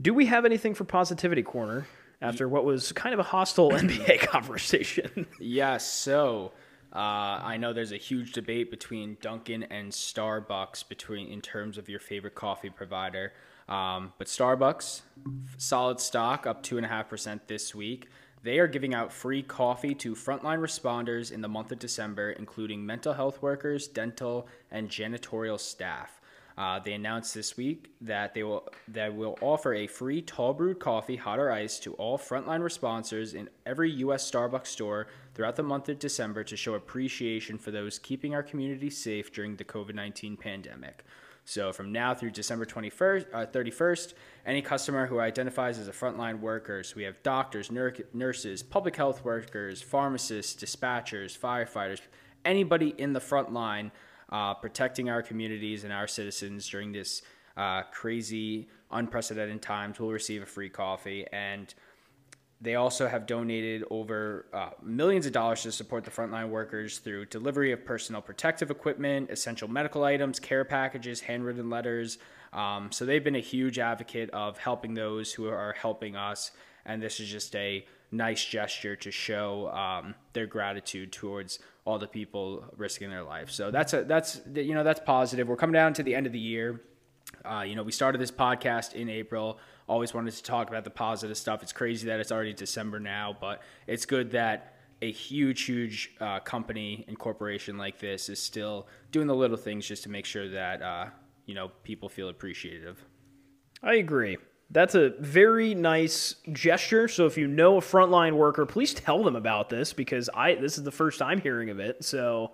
[0.00, 1.86] Do we have anything for Positivity Corner
[2.20, 5.26] after what was kind of a hostile NBA conversation?
[5.40, 6.52] yes, so
[6.92, 11.88] uh, I know there's a huge debate between Dunkin' and Starbucks between in terms of
[11.88, 13.32] your favorite coffee provider.
[13.68, 15.02] Um, but Starbucks,
[15.56, 18.08] solid stock, up two and a half percent this week.
[18.44, 22.84] They are giving out free coffee to frontline responders in the month of December, including
[22.84, 26.20] mental health workers, dental, and janitorial staff.
[26.56, 30.78] Uh, they announced this week that they will that will offer a free tall brewed
[30.78, 34.30] coffee, hot or iced, to all frontline responders in every U.S.
[34.30, 38.88] Starbucks store throughout the month of December to show appreciation for those keeping our community
[38.88, 41.04] safe during the COVID 19 pandemic.
[41.44, 44.14] So, from now through December 21st, uh, 31st,
[44.46, 48.96] any customer who identifies as a frontline worker, so we have doctors, nur- nurses, public
[48.96, 52.00] health workers, pharmacists, dispatchers, firefighters,
[52.44, 53.90] anybody in the front line
[54.30, 57.22] uh, protecting our communities and our citizens during this
[57.56, 61.26] uh, crazy, unprecedented times will receive a free coffee.
[61.32, 61.72] And
[62.60, 67.26] they also have donated over uh, millions of dollars to support the frontline workers through
[67.26, 72.18] delivery of personal protective equipment, essential medical items, care packages, handwritten letters.
[72.52, 76.52] Um, so they've been a huge advocate of helping those who are helping us.
[76.86, 77.84] And this is just a
[78.14, 83.50] nice gesture to show um, their gratitude towards all the people risking their life.
[83.50, 85.48] So that's a that's you know that's positive.
[85.48, 86.80] We're coming down to the end of the year.
[87.44, 89.58] Uh, you know, we started this podcast in April.
[89.88, 91.62] Always wanted to talk about the positive stuff.
[91.62, 96.40] It's crazy that it's already December now, but it's good that a huge, huge uh,
[96.40, 100.48] company and corporation like this is still doing the little things just to make sure
[100.48, 101.06] that uh,
[101.44, 103.04] you know people feel appreciative.
[103.82, 104.38] I agree.
[104.70, 107.06] That's a very nice gesture.
[107.06, 110.78] So if you know a frontline worker, please tell them about this because I this
[110.78, 112.04] is the first I'm hearing of it.
[112.04, 112.52] So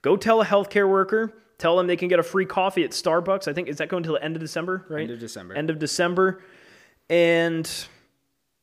[0.00, 3.46] go tell a healthcare worker, Tell them they can get a free coffee at Starbucks.
[3.46, 5.02] I think is that going until the end of December, right?
[5.02, 5.54] End of December.
[5.54, 6.42] End of December,
[7.08, 7.70] and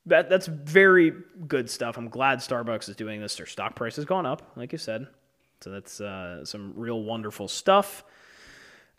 [0.06, 1.14] that that's very
[1.48, 1.98] good stuff.
[1.98, 3.38] I'm glad Starbucks is doing this.
[3.38, 5.08] Their stock price has gone up, like you said,
[5.62, 8.04] so that's uh, some real wonderful stuff.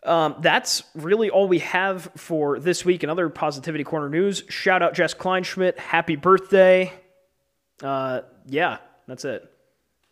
[0.03, 3.03] Um, that's really all we have for this week.
[3.03, 4.43] And other positivity corner news.
[4.49, 5.77] Shout out Jess Kleinschmidt.
[5.77, 6.91] Happy birthday.
[7.83, 9.47] Uh, yeah, that's it.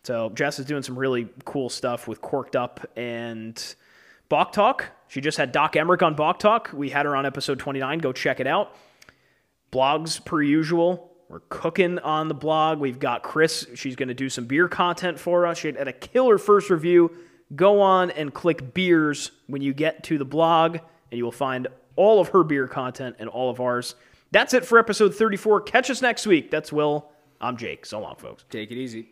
[0.04, 3.74] So Jess is doing some really cool stuff with Corked Up and
[4.28, 4.86] Bach Talk.
[5.08, 6.70] She just had Doc Emmerich on Bach Talk.
[6.72, 7.98] We had her on episode 29.
[7.98, 8.74] Go check it out.
[9.72, 11.10] Blogs per usual.
[11.28, 12.78] We're cooking on the blog.
[12.78, 13.66] We've got Kris.
[13.74, 15.58] She's going to do some beer content for us.
[15.58, 17.12] She had a killer first review.
[17.54, 20.76] Go on and click beers when you get to the blog,
[21.10, 21.66] and you will find
[21.96, 23.94] all of her beer content and all of ours.
[24.30, 25.62] That's it for episode 34.
[25.62, 26.50] Catch us next week.
[26.50, 27.10] That's Will.
[27.40, 27.84] I'm Jake.
[27.86, 28.44] So long, folks.
[28.50, 29.10] Take it easy.